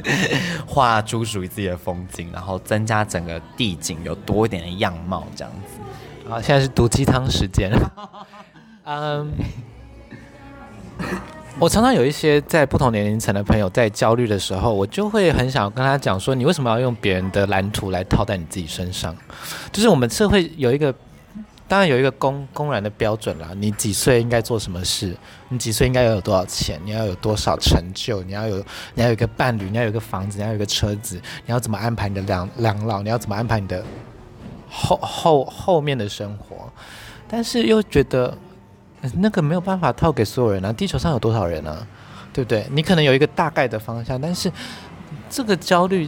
[0.67, 6.29] 画出属于自己的风景，然后增加整个地景有多一点的样貌这样子。
[6.29, 7.71] 啊，现在是毒鸡汤时间。
[8.83, 9.33] 嗯。
[11.59, 19.15] 我常常有一些在不同年龄层的朋友在焦虑的时候，我就会很想跟他讲说：你为什么要用别人的蓝图来套在你自己身上？
[19.71, 20.93] 就是我们社会有一个，
[21.67, 23.49] 当然有一个公公然的标准啦。
[23.55, 25.17] 你几岁应该做什么事？
[25.49, 26.79] 你几岁应该要有多少钱？
[26.85, 28.21] 你要有多少成就？
[28.21, 28.57] 你要有
[28.93, 29.67] 你要有一个伴侣？
[29.71, 30.37] 你要有一个房子？
[30.37, 31.19] 你要有一个车子？
[31.47, 33.01] 你要怎么安排你的两两老？
[33.01, 33.83] 你要怎么安排你的
[34.69, 36.71] 后后后面的生活？
[37.27, 38.37] 但是又觉得。
[39.17, 40.73] 那个没有办法套给所有人啊！
[40.73, 41.85] 地球上有多少人啊？
[42.33, 42.67] 对不对？
[42.71, 44.51] 你可能有一个大概的方向，但是
[45.29, 46.07] 这个焦虑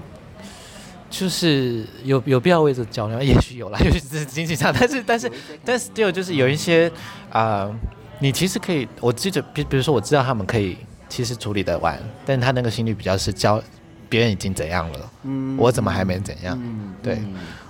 [1.09, 3.25] 就是有有必要为这焦虑？
[3.25, 5.31] 也许有啦，尤其是经济上，但是但是
[5.65, 6.87] 但是 still 就是有一些
[7.31, 7.75] 啊、呃，
[8.19, 10.77] 你其实可以，我记得比比如说我知道他们可以
[11.07, 13.59] 其实处理得完，但是他那个心率比较是焦，
[14.07, 16.59] 别人已经怎样了，嗯，我怎么还没怎样？
[16.61, 17.19] 嗯，对，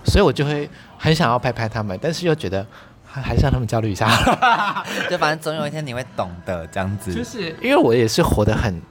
[0.04, 2.66] 所以我就会很想要拍拍他们，但是又觉得。
[3.12, 4.08] 还是让他们焦虑一下，
[5.10, 7.14] 就反正总有一天你会懂的，这样子。
[7.14, 8.82] 就是因为我也是活得很，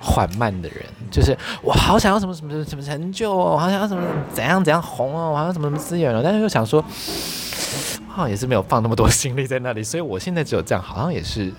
[0.00, 6.82] 缓慢的人，就是我好想要什么什么什么成就哦，我好想要什么怎样怎样红哦，我好像什么什么资源哦，但是又想说，
[8.08, 11.52] 好像也是没有放那么多心力在那里，所以我现在只有这样，好像也是。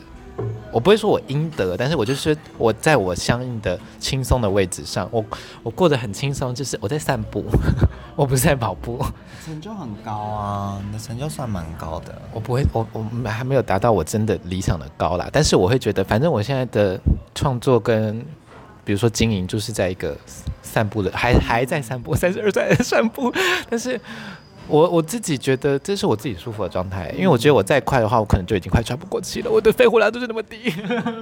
[0.72, 5.24] 我不会说我应得，但是我就是我在我相应的轻松的位置上，我
[5.62, 7.46] 我过得很轻松，就是我在散步，
[8.16, 9.00] 我不是在跑步。
[9.46, 12.20] 成就很高啊，你的成就算蛮高的。
[12.34, 17.00] 我不会，我我还没有达到我真的理想的高啦，但是我会觉得，反正我现在的
[17.36, 18.26] 创作跟
[18.84, 20.18] 比如说经营，就是在一个
[20.64, 23.32] 散步的，还还在散步，三十二岁在散步，
[23.70, 24.02] 但是。
[24.68, 29.51] 我我自己觉得这是我自己舒服的状态，因为我觉得我再快的话，我可能就已经快喘不过气了。
[29.51, 30.74] 我的肺活量就是那么低，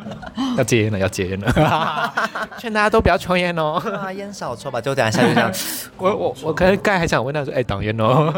[0.57, 1.51] 要戒烟了，要戒烟了
[2.59, 3.81] 劝大家都不要抽烟哦。
[3.99, 5.51] 啊，烟少抽吧，就等下下就这样。
[5.97, 8.31] 我我我可能刚才还想问他说，哎，挡烟哦。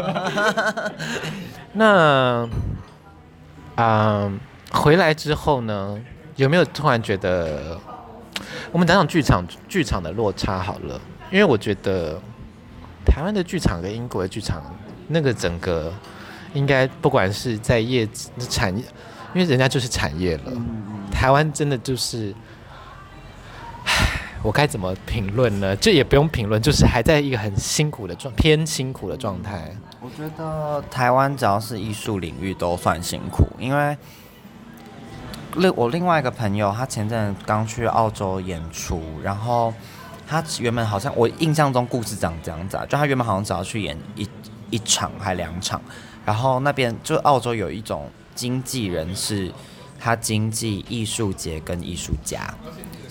[1.74, 2.48] 那
[3.76, 4.32] 啊，
[4.72, 6.00] 回来之后呢，
[6.36, 7.78] 有没有突然觉得，
[8.72, 10.98] 我们讲讲剧场剧场的落差好了，
[11.30, 12.18] 因为我觉得
[13.04, 14.62] 台湾的剧场跟英国的剧场。
[15.08, 15.92] 那个整个
[16.52, 18.82] 应该不管是在业产业，
[19.34, 20.52] 因为人家就是产业了。
[21.10, 22.34] 台湾真的就是，
[23.84, 23.92] 唉，
[24.42, 25.76] 我该怎么评论呢？
[25.76, 29.70] 这也不用评论，就是还在一个很辛苦的状，偏辛苦的状态。
[30.00, 33.96] 我觉得台湾只要是艺术领域都算辛苦，因为
[35.56, 39.72] 另我另外一个朋友，他前阵刚去澳洲演出，然后
[40.26, 44.28] 他原本好像我印象中故事长这样子啊，就他原本好像只要去演一。
[44.70, 45.80] 一场还两场，
[46.24, 49.52] 然后那边就澳洲有一种经纪人，是
[49.98, 52.54] 他经纪艺术节跟艺术家，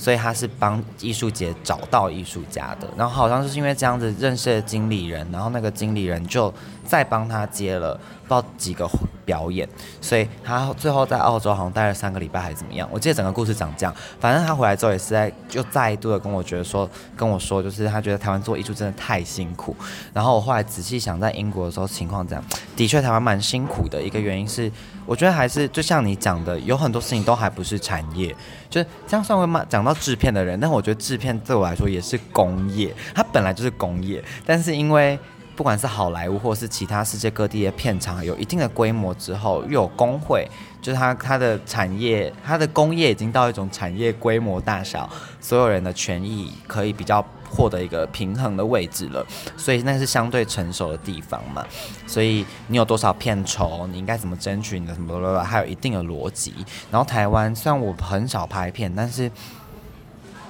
[0.04, 2.90] 所以他是帮艺术节找到艺术家的。
[2.98, 6.54] 然后好像就是因为这样子认识了经理人，然后那个经理人就
[6.86, 7.98] 再帮他接了
[8.28, 8.86] 不知道几个
[9.24, 9.66] 表演，
[10.02, 12.86] 所以他最后在澳洲好像待了三个礼拜还是怎么样？
[12.92, 13.96] 我记得整个故事长这样。
[14.20, 19.74] 反正他回来之后也是在就再度的跟我觉得说跟我说，就是他觉得台湾做艺术真的太辛苦。
[20.14, 22.44] 然后我后来仔细想，在英国的时候情况这样，
[22.76, 24.02] 的确台湾蛮辛苦的。
[24.02, 24.70] 一个原因是，
[25.06, 28.36] 我觉得还是就像你讲的，有很多事情都还不是产业，
[28.70, 35.18] 就是这样算会骂讲到制片的人，但我觉得制片对我来说也是工业，它本来就是工业，但是因为。
[35.56, 40.48] 不管是好莱坞或是其他世界各地的片场，有一定的规模之后，又有工会，
[40.82, 45.08] 就是它它的产业，它的工业已经到一种产业规模大小，
[45.40, 47.24] 所有人的权益可以比较
[47.54, 49.26] 获得一个平衡的位置了，
[49.56, 51.64] 所以那是相对成熟的地方嘛。
[52.08, 56.54] 所以你有多少片酬，你应该怎么争取你的什么，还有一定的逻辑。
[56.90, 59.30] 然后台湾虽然我很少拍片，但是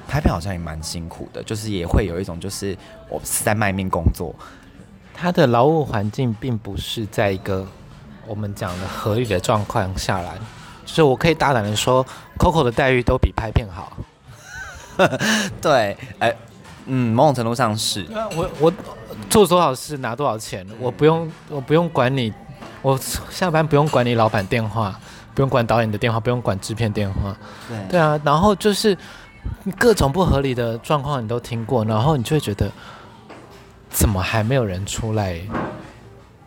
[0.08, 2.78] 拍片好像也蛮辛苦的，就是也会有一种就是
[3.10, 4.34] 我是在卖命工作。
[5.14, 7.68] 他的劳务环境并不是在一个
[8.26, 10.38] 我们讲的合理的状况下来，
[10.86, 12.06] 就是我可以大胆的说
[12.40, 13.98] ，Coco 的待遇都比拍片好。
[15.62, 16.38] 对，哎、欸，
[16.86, 18.06] 嗯，某种程度上是。
[18.36, 18.74] 我我
[19.30, 22.34] 做多少事拿多少钱，我不用我不用管你，
[22.82, 22.98] 我
[23.30, 25.00] 下班不用管你老板电话，
[25.34, 27.36] 不用管导演的电话，不用管制片电话。
[27.68, 28.98] 对对啊，然后就是
[29.78, 32.72] 各种不合理的状况你都听过，然后你就会觉得。
[33.90, 35.40] 怎么还没有人出来，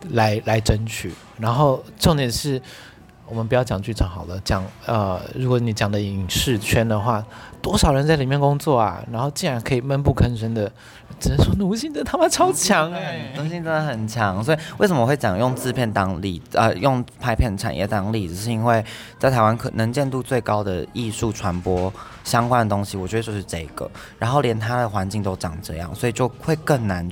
[0.09, 1.13] 来来争取？
[1.39, 2.61] 然后重点是，
[3.27, 7.23] 我们不要讲剧场好了，讲呃，如果你讲的影视圈的话，
[7.61, 9.03] 多少人在里面工作啊？
[9.11, 10.71] 然后竟然可以闷不吭声的，
[11.19, 14.43] 只能说奴性真的他妈超强哎，奴性真的很强。
[14.43, 18.83] 所以为什么会讲用制片当例子，呃，用拍片产业当例子，是因为
[19.19, 21.93] 在台湾可能见度最高的艺术传播。
[22.23, 27.09] 相关的东西，我觉得就是这个，然后连它的环境都长这样，所以就会更难，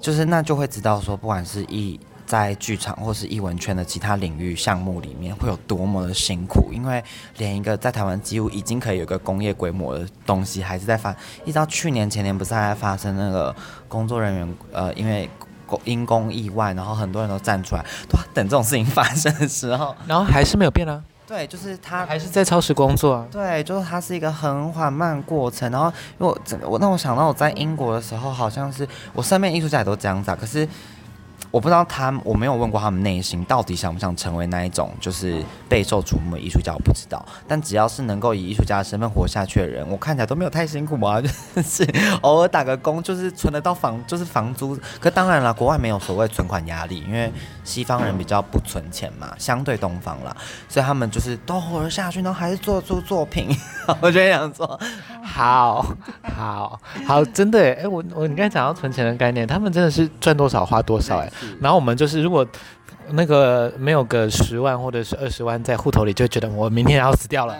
[0.00, 7.02] 就是那就会知道说，不管是艺在剧场或是艺文圈的其他领域项目里面，会有多么的辛苦，因为
[7.36, 11.14] 连一个在台湾几乎已经可以有个工业规模的东西，还是在发，
[11.44, 13.54] 一直到去年前年不是还在发生那个
[13.88, 15.28] 工作人员呃，因为
[15.84, 21.02] 因公意外，然后很多人都站出来，都等这种事情发生的时候， 然后还是没有变啊。
[21.26, 23.26] 对，就是他还是在超时工作啊。
[23.32, 25.70] 对，就是它是一个很缓慢过程。
[25.72, 25.86] 然后，
[26.18, 30.36] 因为我整个我，那我想到我在英国的时候，好像是我身边艺术家也都这样子啊。
[30.38, 30.68] 可是。
[31.54, 37.24] 我不知道他，我没有问过他们内心到底想不想成为那一种就是备受瞩目的艺术家，我不知道。
[37.46, 41.20] 但只要是能够以艺术家的身份活下去的人，我看起来都没有太辛苦啊，
[41.54, 41.86] 就是
[42.22, 44.76] 偶尔打个工，就是存得到房，就是房租。
[44.98, 47.32] 可当然了，国外没有所谓存款压力，因为
[47.62, 50.36] 西方人比较不存钱嘛，相对东方啦，
[50.68, 53.48] 所以他们就是都活了下去，然后还是做出作品。
[54.00, 54.80] 我觉得这样做，
[55.22, 55.86] 好
[56.34, 61.30] 好好，真的哎，我我你刚才讲到存钱的概念，他们真的是赚多少花多少哎。
[61.60, 62.46] 然后我们就是，如果
[63.10, 67.54] 那个没有个十万或者是二十万在户头里，就觉得我明天要死掉了。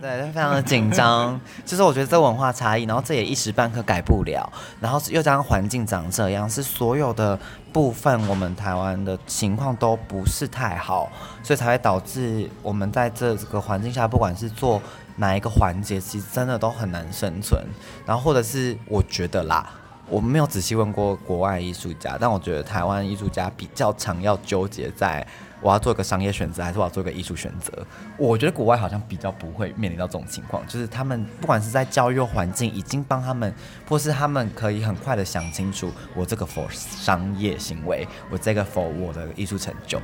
[0.00, 1.38] 对对对非常的紧张。
[1.64, 4.50] 其实我觉得这文化差异，然后这也一时半刻改不了，
[4.80, 7.38] 然后又加上环境长这样，是所有的
[7.72, 11.10] 部分我们台湾的情况都不是太好，
[11.42, 14.80] 所以才会导致我们在这个环境下，不管是做
[15.16, 17.60] 哪一个环节，其实真的都很难生存。
[18.06, 19.68] 然后或者是我觉得啦。
[20.08, 25.26] 我没有仔细问过国外艺术家，但我觉得台湾艺术家比较常要纠结在
[25.60, 27.72] 我要做一个商业选择，还是我要做一个艺术选择。
[28.16, 33.52] 我觉得国外好像比较不会面临到这种情况，就是他们不管是在教育环境已经帮他们，
[33.88, 40.00] 或是他们可以很快的想清楚，我这个 for 商业行为，我这个 for 我的艺术成就，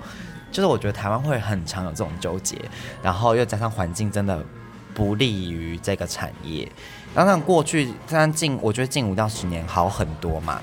[0.51, 2.59] 就是我觉得台湾会很常有这种纠结，
[3.03, 4.45] 然后又加上环境真的
[4.93, 6.71] 不利于这个产业。
[7.15, 10.61] 当然，过去虽然近，我觉得近五到十年好很多嘛。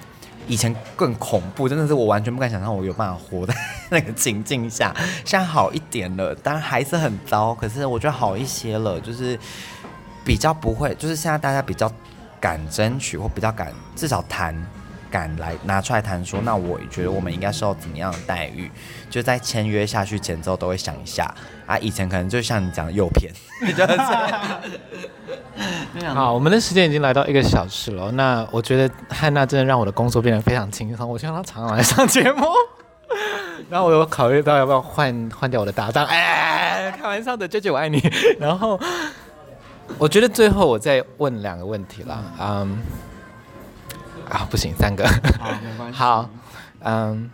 [0.47, 3.53] 以前更恐怖，真的是我完全不敢想象我有办法活在
[3.89, 4.93] 那个情境下。
[5.23, 9.39] 现在好一点了，当然还是很糟，可是我觉得好一些了，就是
[10.25, 11.89] 比较不会，就是现在大家比较
[12.39, 14.53] 敢争取，或比较敢至少谈。
[15.11, 18.71] 敢来拿出来谈说，那我觉得我们应该受怎么样的待遇？
[19.09, 21.29] 就在签约下去前之后都会想一下
[21.65, 21.77] 啊。
[21.79, 23.29] 以前可能就像你讲的诱骗，
[26.15, 28.09] 好，我们的时间已经来到一个小时了。
[28.13, 31.07] 那我觉得汉娜真的让我的工作变得非常轻松。
[31.07, 32.47] 我希望她常常来上节目。
[33.69, 36.05] 然后我有考虑到要不要换换掉我的搭档。
[36.05, 38.01] 哎，开玩笑的，舅舅我爱你。
[38.39, 38.79] 然后
[39.97, 42.23] 我觉得最后我再问两个问题啦。
[42.39, 42.81] 嗯。
[44.31, 45.05] 啊，不行，三个。
[45.39, 45.93] 好，没关系。
[45.99, 46.29] 好，
[46.79, 47.29] 嗯，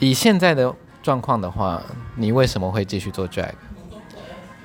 [0.00, 1.80] 以现在的状况的话，
[2.16, 3.52] 你为什么会继续做 drag？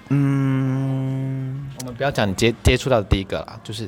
[0.09, 3.87] 嗯，我们不要讲你接接触到的第一个啦，就是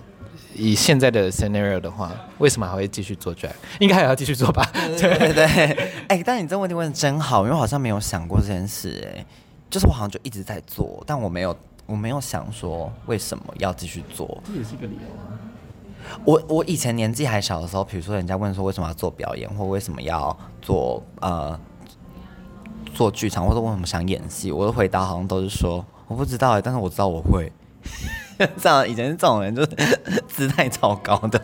[0.53, 3.51] 以现在的 scenario 的话，为什么还会继续做 drag？
[3.79, 4.67] 应该还要继续做吧？
[4.73, 5.45] 对对对。
[6.09, 9.03] 哎、欸，但你这个问题问的真好，因为我好像没有想过这件事。
[9.15, 9.25] 哎，
[9.69, 14.41] 就是我好像就一直在做，但我没有，我没有想说为什么要继续做。
[14.45, 15.33] 这也是一个理由啊。
[16.25, 21.59] 我我以前年纪还小的时候，比如说人家问说为什么要做表演，或为什么要做呃
[22.93, 27.51] 做剧场，或者为什么想演戏，我的回答好像都是说我不知道哎，但是我知道我会。
[28.59, 29.69] 这样以前是这种人，就是
[30.27, 31.41] 姿态超高的，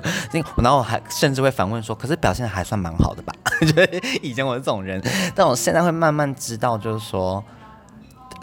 [0.57, 3.33] 然后我还甚至会反问说，可是表现还算蛮好的吧？
[3.61, 5.01] 觉 得以前我是这种人，
[5.33, 7.43] 但我现在会慢慢知道，就是说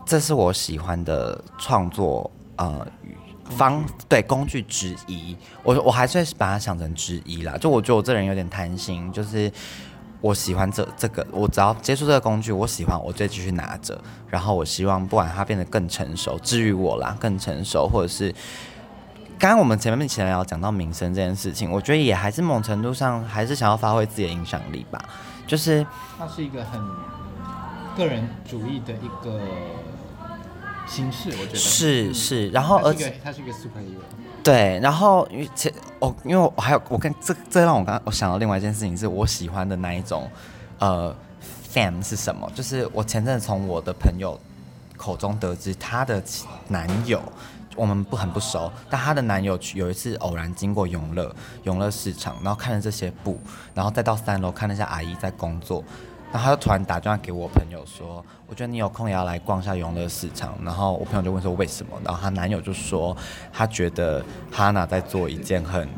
[0.05, 2.87] 这是我喜欢的创作呃。
[3.51, 7.57] 方对工具之一，我我还是把它想成之一啦。
[7.59, 9.53] 就我觉得我这人有点贪心，就是
[10.21, 14.01] 我喜欢这这个，我只要接触这个工具，我喜欢，我就继续拿着。
[14.29, 18.33] 然后我希望不管它变得更成熟，至于我啦，更成熟，或者是
[19.39, 24.99] 刚刚我们前面前面要讲到名声这件事情，我觉得也还是某种程度上还是想要发挥自己的影响力吧。
[25.47, 25.85] 就是
[26.17, 26.81] 它是一个很
[27.97, 29.41] 个人主义的一个。
[30.91, 34.03] 形式我觉得是是，然后而且他是一个 superhero，
[34.43, 40.29] 对，然后因为前哦，因为我还有我跟这这让我刚我想到另外一件事情，是我喜欢的那一种
[40.81, 41.15] 呃
[41.73, 42.51] fan 是什么？
[42.57, 44.39] 就是我前阵子从我的朋友
[44.97, 46.21] 口中得知，她的
[46.67, 47.23] 男友
[47.77, 51.33] 我们不很不熟，但她的男友有一次偶然经过永乐
[51.63, 53.39] 永乐市场，然后看了这些布，
[53.75, 55.85] 然后再到三楼看那些阿姨在工作。
[56.33, 63.17] 然后他就突然打电话给我朋友说：“我觉得你有空也要来逛一下永乐市场。”然后我朋友就问说：“为什么？”然后她男友就说
[63.53, 65.89] ：“他觉得哈娜在做一件很……”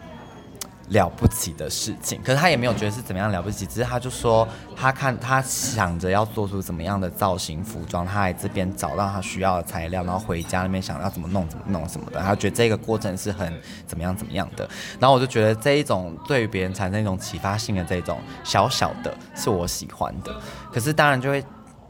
[0.93, 13.53] 了不起的事情，可是他也没有觉得是怎么样了不起，只是他就说他看他想着要做出怎么样的造型服装，他来这边找到他需要的材料，然后回家那边想要怎么弄怎么弄什么的，他觉得这个过程是很
[13.86, 14.68] 怎么样怎么样的。
[15.01, 20.34] 然后我就觉得这一种对于别人产生一种启发性的这种小小的，是我喜欢的。
[20.72, 21.43] 可是当然就会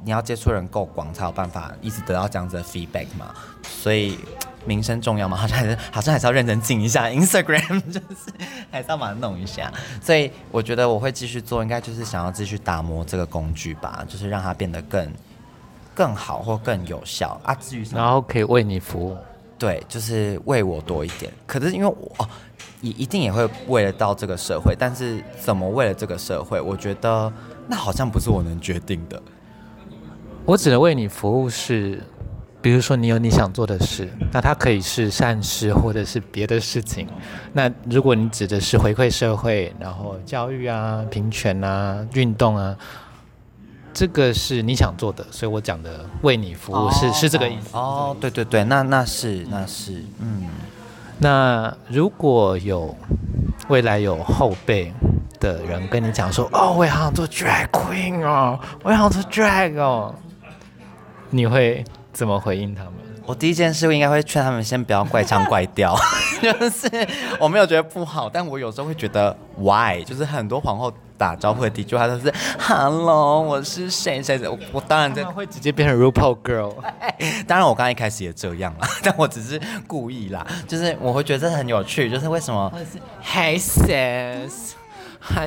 [0.05, 4.19] 你要接触人够广，才有办法一直得到这样子的 feedback 嘛，所以。
[4.65, 5.37] 名声重要吗？
[5.37, 8.33] 好像还是好像还是要认真进一下 Instagram，就是
[8.71, 9.73] 还是要把它弄一下。
[10.01, 15.13] 所以我觉得我会继续做，应该就是想要继续打磨这个工具吧，就是让它变得更
[15.95, 17.55] 更好或更有效啊。
[17.57, 19.17] 至于然后可以为你服务，
[19.59, 21.33] 对，就是为我多一点。
[21.47, 22.29] 可是因为我哦，
[22.81, 27.33] 一一定也会为了到这个社会，但是怎么为了这个社会，我觉得
[27.67, 29.21] 那好像不是我能决定的。
[30.45, 32.03] 我只能为你服务是。
[32.63, 37.09] 比如说，你有你想做的事，那它可以是善事，或者是别的事情。
[37.53, 42.77] 那如果你指的是回馈社会，然后教育啊、平权啊、运动啊，
[43.93, 47.77] 这个是你想做的，所以我讲的为你服务是、哦、是这个意思。
[47.77, 50.47] 哦，对对对，那那是那是，嗯。
[51.19, 52.97] 那如果有
[53.69, 54.93] 未来有后辈
[55.41, 60.15] 的人跟你讲说，哦，我也想做 drag queen 哦，我也想做 drag 哦，
[61.31, 61.85] 你会？
[62.13, 62.93] 怎么回应他们？
[63.27, 65.97] 我我第一件事应该会劝他们先不要怪腔怪调，
[66.43, 67.09] 就是
[67.41, 76.75] 我没有觉得不好，但我有时候会觉得 why，就是很多皇后打招呼的第一句话都是 hello，我是谁谁谁，我我当然在会直接变成 RuPaul Girl，
[77.49, 82.71] 当然我刚刚一开始也这样啦， 但我只是故意啦，就是我会觉得这很有趣，就是为什么
[83.25, 84.73] Hey sis。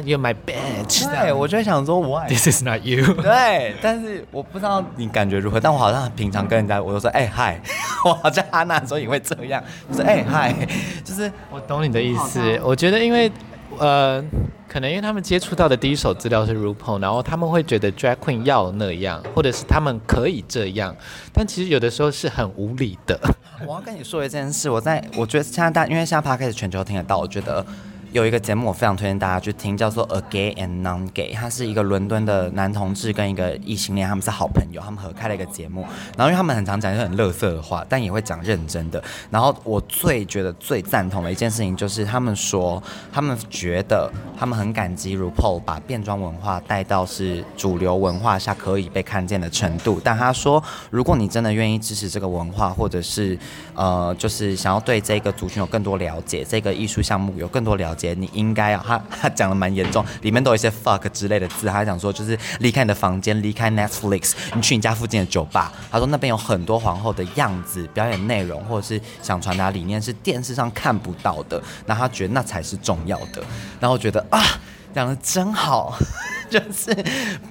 [0.06, 1.06] You're my bitch。
[1.10, 3.04] 对，我就会想说，Why this is not you？
[3.22, 7.62] 对，但是我不知道你感觉如何，但我好像平常跟人家，我都说，哎、欸、嗨，
[8.06, 9.62] 我好像安娜的时候也会这样，
[9.92, 10.56] 就是哎嗨，
[11.04, 12.58] 就是我懂你的意思。
[12.64, 13.30] 我觉得，因为
[13.78, 14.24] 呃，
[14.70, 20.96] 可能因为他们接触到的第一手资料是 RuPaul，然后他们会觉得 Drag Queen 要那样，或者是他们可以这样，
[21.34, 23.20] 但其实有的时候是很无理的。
[23.68, 27.66] 我要跟你说一件事，我在我觉得现在大，因为现在 Podcast 全球听得到，我觉得。
[28.16, 35.86] 有一个节目我非常推荐大家去听，叫做《A Gay and Non Gay》，它是一个伦敦的男同志跟一个异性恋，他们是好朋友，他们合开了一个节目。
[36.16, 39.04] 然后因为他们很常讲一些很乐色的话，但也会讲认真的。
[39.30, 44.10] 然后我最觉得最赞同的一件事情就是，他们说他们觉得
[44.40, 50.00] 他们很感激 RuPaul 把变装文化带到是主流文化下可以被看见的程度。
[50.02, 53.38] 但他说，如果你真的愿意支持这个文化，或者是
[53.74, 58.05] 呃，就是想要对这个族群有更多了解，这个艺术项目有更多了解。
[58.14, 61.68] 你应该啊，他他讲的蛮严重，里面都有一些 fuck 之类的字。
[61.68, 65.72] 他讲说，就是离开你的房间，离开 Netflix，你去你家附近的酒吧。
[65.90, 71.62] 他说那边有很多皇后的样子、表演内容，或者是想传达理念是电视上看不到的。
[71.86, 73.42] 那他觉得那才是重要的。
[73.80, 74.40] 然后觉得啊，
[74.94, 75.98] 讲的真好，
[76.50, 76.96] 就是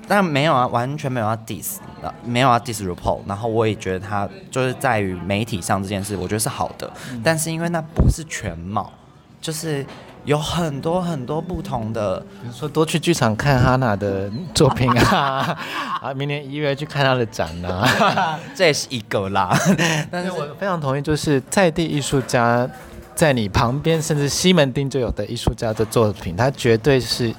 [0.07, 1.77] 但没有啊，完全没有要 dis，
[2.25, 3.21] 没有要 disreport。
[3.27, 6.91] 然后我也觉得他就是在于媒体上这件事，我觉得是好的。
[7.23, 8.93] 但是因为那不是全貌，
[9.41, 9.85] 就是。
[10.25, 15.57] 有很多很多不同的，比如说多去剧场看哈娜的作品啊，
[16.01, 19.55] 啊，明年一月去看她的展、啊， 这也是一个啦。
[20.11, 22.69] 但是我非常同意，就是在地艺术家
[23.15, 27.35] 在你旁边，甚至西门町就有的艺术家的作品，他绝对是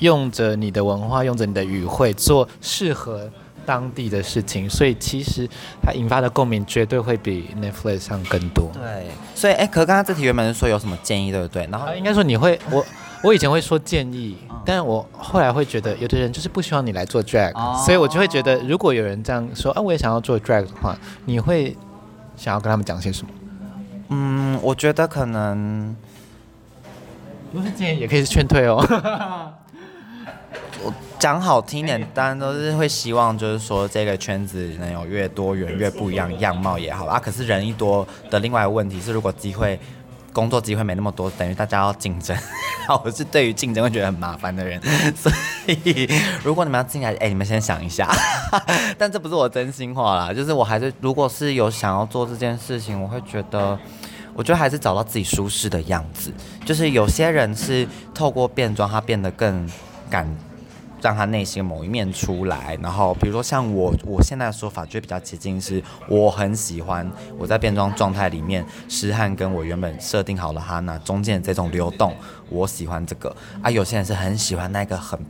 [0.00, 3.30] 用着你的文化，用着你的语汇做适合。
[3.64, 5.48] 当地的事情，所以其实
[5.82, 8.70] 它引发的共鸣绝对会比 Netflix 上更多。
[8.72, 11.66] 对，所以哎，可刚刚这题原本是说有什么建议，对不对？
[11.72, 12.84] 然后、啊、应该说你会，我
[13.22, 21.76] 我以前会说建议，嗯、但我后来会觉得，有的人就是不希望你来做 drag，、哦、所以我就会觉得，如果有人这样说，啊，我也想要做 drag 的话，你会
[22.36, 23.32] 想要跟他们讲些什么？
[24.10, 25.96] 嗯，我觉得可能
[27.52, 28.76] 不是建议，也可以是劝退哦。
[30.82, 30.92] 我
[31.24, 37.18] 讲好听点，当然都是会希望，就是说这个圈子能有越多元、越不一样样貌也好啊。
[37.18, 39.80] 可是人一多的另外一个问题是，如果机会、
[40.34, 42.36] 工作机会没那么多，等于大家要竞争。
[43.02, 44.78] 我是对于竞争会觉得很麻烦的人，
[45.16, 45.32] 所
[45.66, 46.06] 以
[46.42, 48.06] 如果你们要进来，哎，你们先想一下。
[48.98, 53.78] 但这不是我真心话啦，就是我还是，如果是有想要做这件事情，我会觉得，
[54.34, 56.30] 我觉得还是找到自己舒适的样子。
[56.66, 59.66] 就是有些人是透过变装，他变得更
[60.10, 60.28] 敢。
[61.04, 72.16] 让他内心某一面出来，然后比如说像我，我现在的说法就比较接近是，我很喜欢我在变装状态里面，诗翰跟我原本设定好了哈娜中间这种流动，
[72.48, 73.70] 我喜欢这个啊。
[73.70, 75.20] 有些人是很喜欢那个很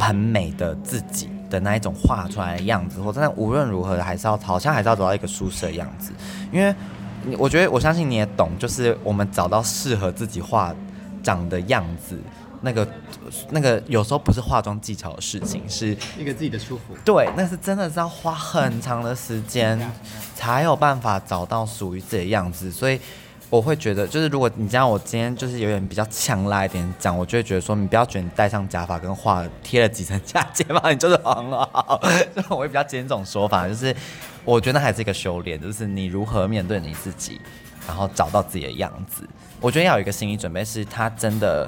[0.00, 6.10] 很美的自己的那一种画出来的样子，或者但无论如何还是要好像还是要找到一个舒适的样子，
[6.50, 6.74] 因为
[7.38, 10.74] 我觉得我相信你也懂，就是我们找到适合自己画
[11.22, 12.18] 长的样子。
[12.62, 12.86] 那个，
[13.50, 16.94] 那个有时候不是化妆技巧的事情，是一个自己的舒服。
[17.04, 19.80] 对，那是真的是要花很长的时间，
[20.34, 22.70] 才有办法找到属于自己的样子。
[22.70, 23.00] 所以
[23.48, 31.98] 我会觉得，就是如果你这样，我今天就是有点比较强拉一点讲，我就会觉得说，你不要觉得你戴上假发跟画贴了几层假睫毛，你就是很好。
[32.34, 33.96] 所以我会比较坚持这种说法，就是
[34.44, 37.40] 我觉得还是一个修炼，就是你如何面对你自己，
[37.88, 39.26] 然后找到自己的样子。
[39.60, 41.66] 我觉得要有一个心理准备，是他真的。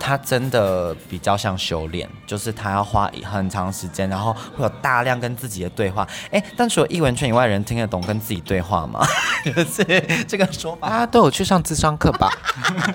[0.00, 6.08] 他真的比较像修炼，就是他要花很长时间，然后会有大量跟自己的对话。
[6.30, 9.06] 哎，但除了艺文圈以外，人听得懂跟自己对话吗？
[9.44, 9.84] 就是
[10.26, 12.32] 这个说法，大家都有去上智商课吧？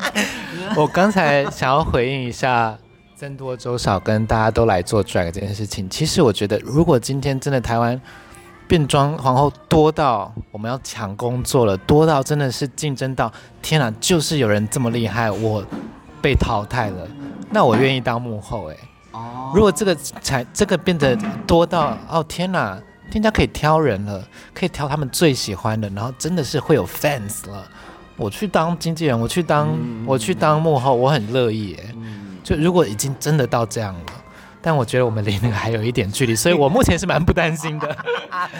[0.76, 2.76] 我刚才想要回应一下，
[3.15, 5.88] 僧多粥少跟大家都来做 drag 这件事情。
[5.88, 8.02] 其实我觉得，如果今天真的台湾
[8.68, 15.64] 变装皇后多到我们要抢工作了，多到真的是竞争到天哪，就是有人这么厉害，我。
[16.26, 17.07] 被淘汰了，
[17.52, 18.80] 那我愿意当幕后哎、欸。
[19.11, 21.15] 哦，如果这个才这个变得
[21.45, 22.76] 多到哦天哪，
[23.11, 27.64] 店家可以挑人了，可以挑他们最喜欢的，然后真的是会有 fans 了。
[28.18, 29.69] 我去当经纪人，我去当
[30.03, 31.95] 我去当幕后，我很乐意哎、欸。
[32.43, 34.02] 就如果已经真的到这样了，
[34.65, 37.95] 但我觉得我们离那个还有一点距离，所以我目前是蛮不担心的。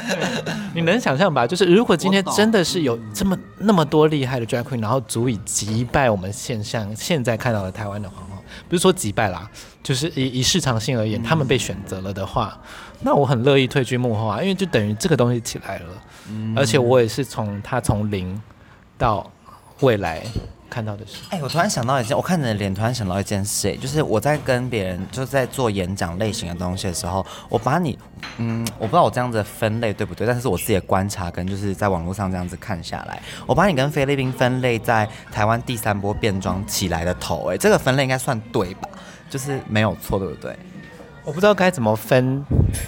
[0.76, 1.48] 你能想象吧？
[1.48, 8.36] 就是如果今天真的是有这么那么多厉害的 drag queen，然后足以击败我们现象现在看到的台湾的皇后，
[8.70, 9.50] 不是说击败啦，
[9.82, 12.56] 就是以以市场性而言，他们被选择了的话，
[13.02, 15.86] 那我很乐意退居幕后啊，因为就等于这个东西起来了，
[16.56, 18.40] 而且我也是从他从零
[18.96, 19.28] 到
[19.80, 20.22] 未来。
[20.70, 27.98] 看到的是，哎、欸，我突然想到一件，我看你的脸，突然想到一件事，就是我在跟别人就是在做演讲类型的东西的时候，我把你，
[28.38, 38.90] 嗯，我不知道我这样子分类对不对，但是我自己的观察跟就是在网络上这样子看下来，我把你跟菲律宾分类在台湾第三波变装起来的头，哎，这个分类应该算对吧？
[39.30, 40.56] 就是没有错，对不对？
[41.24, 42.44] 我不知道该怎么分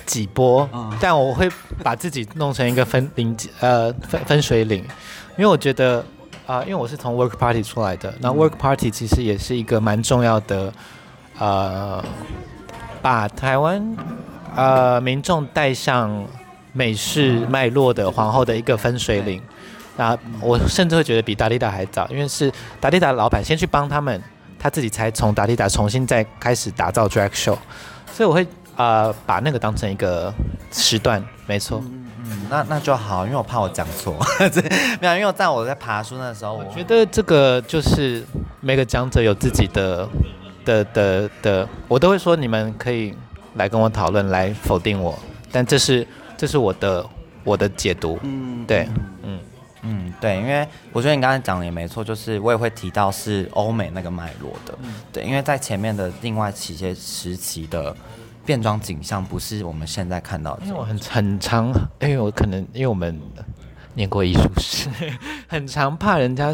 [0.05, 1.49] 几波，嗯、 但我会
[1.83, 4.83] 把自己弄成一个分领，呃，分分水岭，
[5.37, 6.03] 因为我觉得。
[6.47, 10.73] 啊、呃，因为我是从 Work Party 出来的，那 Work Party 其实也是一个蛮重要的，
[11.37, 12.03] 呃，
[13.01, 13.95] 把台湾
[14.55, 16.25] 呃民众带上
[16.71, 19.41] 美式脉络的皇后的一个分水岭。
[19.97, 22.49] 那我甚至会觉得比达利达还早，因为是
[22.79, 24.21] 达利达的老板先去帮他们，
[24.57, 27.57] 他自己才从达利达重新再开始打造 Drag Show，
[28.13, 28.47] 所以我会
[28.77, 30.33] 呃把那个当成一个
[30.71, 31.83] 时段，没错。
[31.83, 32.06] 嗯，
[32.49, 34.15] 那那就好，因为我怕我讲错，
[35.01, 38.23] 没有，因为我在我在爬书那时候，我觉得这个就是
[38.61, 40.07] 每个讲者有自己的
[40.65, 43.13] 的的的，我都会说你们可以
[43.55, 45.17] 来跟我讨论，来否定我，
[45.51, 46.07] 但这是
[46.37, 47.05] 这是我的
[47.43, 48.87] 我的解读，嗯，对，
[49.23, 49.39] 嗯。
[49.83, 57.95] 嗯，对，因为我觉得你刚才讲的也没错，就是我也会提到是欧美那个脉络的，嗯、对，因为在前面的另外几些时期的。
[58.47, 61.67] 变装景象不是我们现在看到的，因为我很很常，
[61.99, 63.19] 因为我可能因为我们
[63.93, 64.87] 念过艺术史，
[65.49, 66.53] 很常怕人家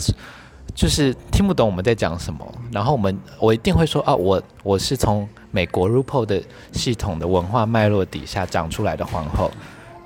[0.74, 6.42] 就是听不懂我们在讲什么，然后我们我一定会说啊，我我是从美国 r u p a 的
[6.72, 9.52] 系统的文化脉络底下长出来的皇后，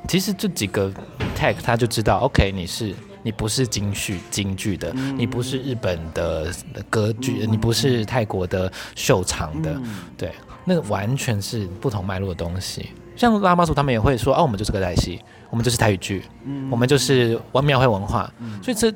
[0.10, 0.92] 其实这几个
[1.38, 2.94] tag 他就知道，OK，你是
[3.28, 6.50] 你不是京剧京剧的，你不是日本的
[6.90, 9.78] 歌剧，你不是泰国的秀场的，
[10.18, 10.32] 对。
[10.64, 18.90] 那个完全是不同脉络的东西，像拉玛祖他们也会说，哦、啊，我们就是歌仔戏，我们就是台语剧，嗯、我们就是玩庙会文化，嗯、所以这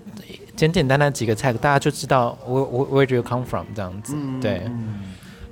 [0.56, 4.62] 简简单单几个菜，大家就知道 where where do you come from 这样子，嗯、对。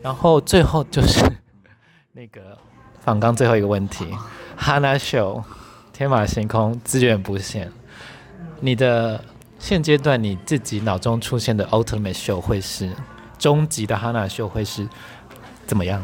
[0.01, 1.21] 然后最后就是
[2.13, 2.57] 那个
[3.01, 4.05] 访刚最后一个问题，
[4.55, 5.43] 哈娜秀
[5.93, 7.71] 天马行空，资源不限，
[8.61, 9.23] 你的
[9.57, 12.89] 现阶段你自己脑中出现的 ultimate show 会是
[13.37, 14.87] 终极的哈娜秀会是？
[15.65, 16.01] 怎么样？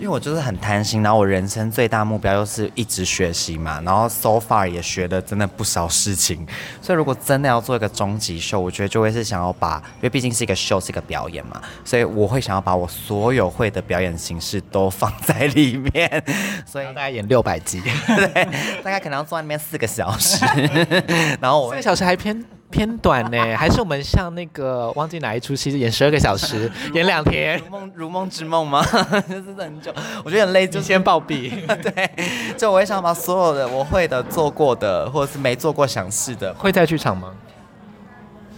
[0.00, 6.46] 因为我就是很贪心，然后我人生最大目标就是一直学习嘛，然后 so far 也学的真的不少事情，
[6.80, 16.24] 所以如果真的要做一个终极秀，我觉得就会是想要把，因为毕竟是一个秀，是一个表演嘛，所以我会想要把我所有会的表演形式都放在里面，
[16.64, 18.44] 所以大概演六百集，对，
[18.82, 20.42] 大概可能要坐在那边四个小时，
[21.42, 22.42] 然后我四个小时还偏。
[22.70, 28.84] 偏短呢， 还是我们像那个忘记哪一出戏，演十二个小时， 演两天，如梦如梦之梦吗？
[29.28, 29.92] 就是很久，
[30.24, 31.50] 我觉得很累，就先暴毙。
[31.82, 32.10] 对，
[32.56, 37.32] 就我也想把所有的我会的、做过的，或者是没做过想试的，会在剧场吗？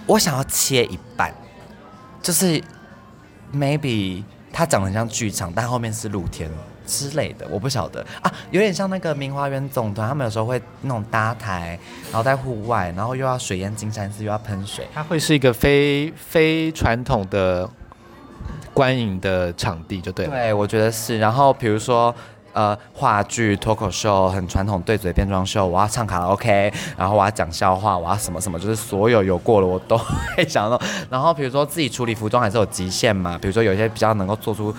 [0.07, 1.33] 我想要切一半，
[2.21, 2.61] 就是
[3.55, 6.51] maybe 它长得像剧场，但后面是露天。
[6.87, 11.79] 之类的，我不晓得啊，有点像那个明华园总团，他们有时候会那种搭台，
[12.11, 17.69] 然后在户外，然后又要水淹金山寺，又要喷水，它会是一个非非传统的
[18.75, 20.33] 观影的场地，就对了。
[20.33, 21.19] 对，我觉得是。
[21.19, 22.15] 然后比如说，
[22.53, 30.81] 呃，话剧、脱口秀，很传统对嘴变装秀，我要唱卡拉 OK，然后我要讲笑话，我要什么什么，就是所有有过了我都会想到。
[31.09, 34.75] 然后比如说自己处理服装还是有极限嘛，比如说有些比较能够做出。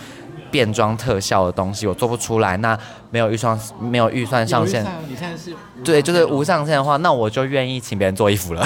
[0.53, 2.77] 变装特效的东西我做不出来，那
[3.09, 4.85] 没有预算，没有预算上限。
[5.09, 8.63] 你现在是对，就是无上限的话，那我就愿意请别人做衣服了。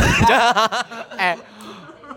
[1.15, 1.37] 哎。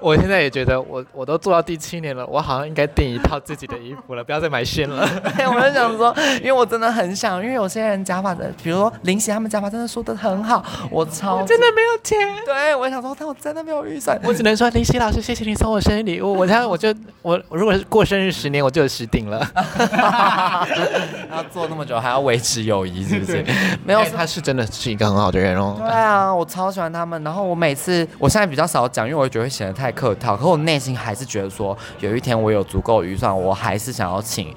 [0.01, 5.07] 我现在也觉得我，我我都做到第七年了，我好像应该订一套自己的衣服了，不要再买新了。
[5.55, 12.19] 我就想说，因为我真的很想，因为有些人假发的，比如说林夕他们假发真的说的很好，我超我真的没有钱。
[12.47, 16.33] 对，我想说，但我真的没有预算，我只能说林夕老师，谢谢你送我生日礼物。
[16.33, 19.47] 我想我就我如果是过生日十年，我就有十顶了。
[21.31, 23.45] 要做那么久，还要维持友谊，是不是？
[23.85, 25.77] 没有，欸、他是真的是一个很好的人哦。
[25.79, 27.23] 对啊，我超喜欢他们。
[27.23, 29.90] 然后我每次，我现在比较少讲，因为我觉得会显得太。
[29.93, 34.55] 客套，可我内心还是觉得说，有一天我有足够预算，我还是想要请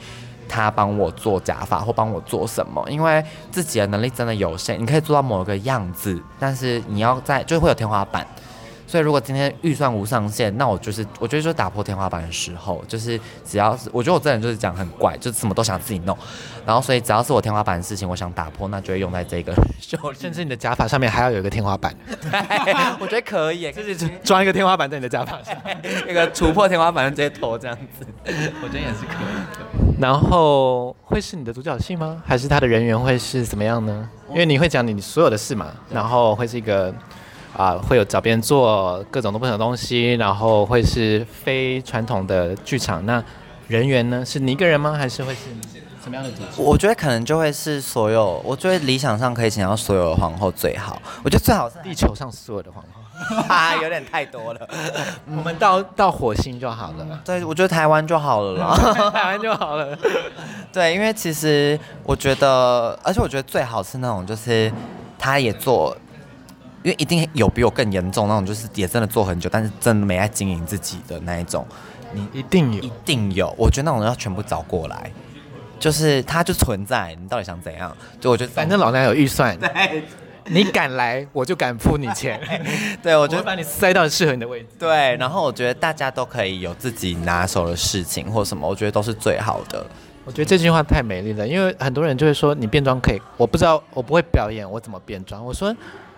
[0.47, 8.25] 他帮我做假发或帮我做什么，因为自己的能力真的有限，你可以做到某一个样子，但是你要在就会有天花板。
[8.93, 16.15] 所以如果今天预算无上限，那我就是我觉得就是打破天花板的时候，就是只要是我觉得我这人就是讲很怪，就是什么都想自己弄，
[16.63, 19.51] 然后所以只要是我天花板的事情，我想打破，那就会用在这个
[19.81, 21.91] 就，甚至你的假发上面还要有一个天花板，
[22.99, 25.57] 我觉得可以，就是装一个天花板在你的假发上，
[26.05, 28.05] 那个突破天花板的这些头这样子，
[28.61, 29.65] 我觉得也是可以的。
[29.99, 32.21] 然后会是你的独角戏吗？
[32.23, 34.07] 还是他的人员会是怎么样呢？
[34.29, 36.93] 因为你会讲你所有的事嘛，然后会是一个
[37.55, 43.05] 啊、呃，会有找别人做各种不同的东西，然后会是非传统的剧场。
[43.05, 43.23] 那
[43.67, 44.25] 人员呢？
[44.25, 44.93] 是你一个人吗？
[44.93, 45.41] 还是会是
[46.03, 46.61] 什么样的组织？
[46.61, 51.01] 我觉得可能就会是所有，我觉得理想上可以请到所有的皇后最好。
[51.23, 52.99] 我觉得最好是地球上所有的皇后。
[53.47, 54.67] 啊，有点太多了。
[55.29, 57.21] 我们到到火星就好了。
[57.23, 58.75] 对，我觉得台湾就好了啦。
[59.13, 59.97] 台湾就好了。
[60.73, 64.69] 对，因为其实我觉得，而且我觉得最好是那种，就是
[65.17, 65.95] 他也做，
[66.83, 71.65] 因为一定有比我更严重那种，就是也真的做很久，但是真的没在经营自己的那一种。
[72.13, 73.53] 你一定有，一定有。
[73.57, 75.11] 我觉得那种人要全部找过来，
[75.79, 77.15] 就是他就存在。
[77.19, 77.95] 你到底想怎样？
[78.19, 79.57] 就我觉得，反正老娘有预算。
[80.47, 82.37] 你敢来，我就敢付你钱。
[83.01, 84.67] 对，我就把你塞到适合你的位置。
[84.77, 89.85] 对，然后我觉得大家都可以有自己拿手的事情或什么，我觉得都是最好的。
[90.25, 95.43] 我觉得这句话太美丽了，因为很多人就会说你变装可以，我不知道我不会表演，我怎么变装？
[95.45, 95.73] 我说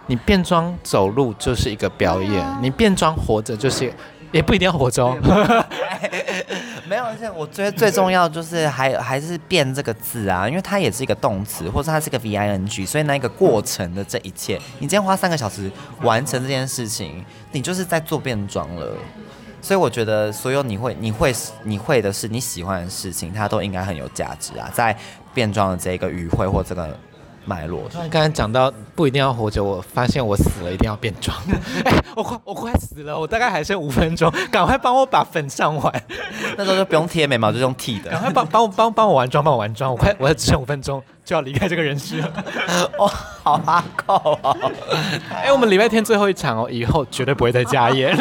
[0.08, 3.94] 你变装走路就是一个表演，你变装活着就是。
[4.32, 5.16] 也不一定要活着，
[6.90, 15.72] 没有，而且我觉得最重要就是还还是变这个字啊，因为它也是一个动词，或者它是个 V I N G，所以那个过程的这一切，你今天花三个小时
[16.02, 17.24] 完成这件事情，
[17.54, 18.92] 你就是在做变装了。
[19.62, 21.34] 所以我觉得所有你会、你会、
[21.64, 24.94] 你会的是你喜欢的事情，它都应该很有价值啊，在
[25.34, 27.00] 变装的这个语汇或这个。
[27.46, 27.84] 脉络。
[28.12, 31.36] 刚才讲到不一定要活着，我发现我死了一定要变装。
[31.86, 36.04] 哎、欸，我快我快死了，我大概还剩五分钟，赶快帮我把粉上完。
[36.58, 38.12] 那时候就不用贴眉毛，就用剃的。
[38.12, 42.32] 赶快帮帮我帮帮我完妆，帮我完妆，我快我只剩五分钟就要离开这个人世了。
[42.98, 43.08] 哇，
[43.44, 44.72] 好阿扣哦！
[45.32, 48.16] 哎、欸，我们礼拜天最后一场哦，以后绝对不会再加演。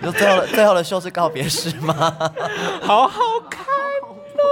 [0.00, 1.94] 就最后最后的秀是告别式吗？
[2.82, 3.20] 好好
[3.50, 3.64] 看
[4.38, 4.44] 哦，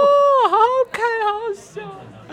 [0.51, 1.81] 好好看，好好笑。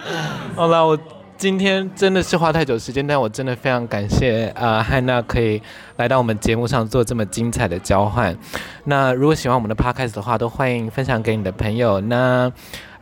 [0.55, 0.99] 好了，我
[1.37, 5.61] 今天真的是花太久时间，但我真的非常感谢啊、呃、汉娜可以
[5.97, 8.37] 来到我们节目上做这么精彩的交换。
[8.85, 12.01] 那如果喜欢我们的 podcast 的话，都欢迎分享给你的朋友。
[12.03, 12.51] 那、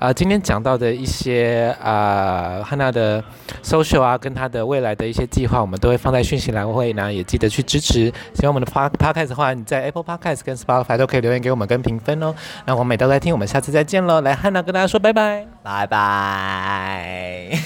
[0.02, 3.22] 啊，今天讲到的一些啊、汉娜的
[3.62, 8.12] social 啊，跟她的未来的一些计划，我们都会放在讯息栏位呢，也记得去支持。
[8.34, 12.34] 喜欢我们的 podcast 的话，你在 Apple Podcast 跟 Spotify 都可以留言给我们跟评分哦。
[12.66, 14.20] 那我们每周来听，我们下次再见喽。
[14.22, 17.60] 来，汉娜跟大家说拜拜，拜拜。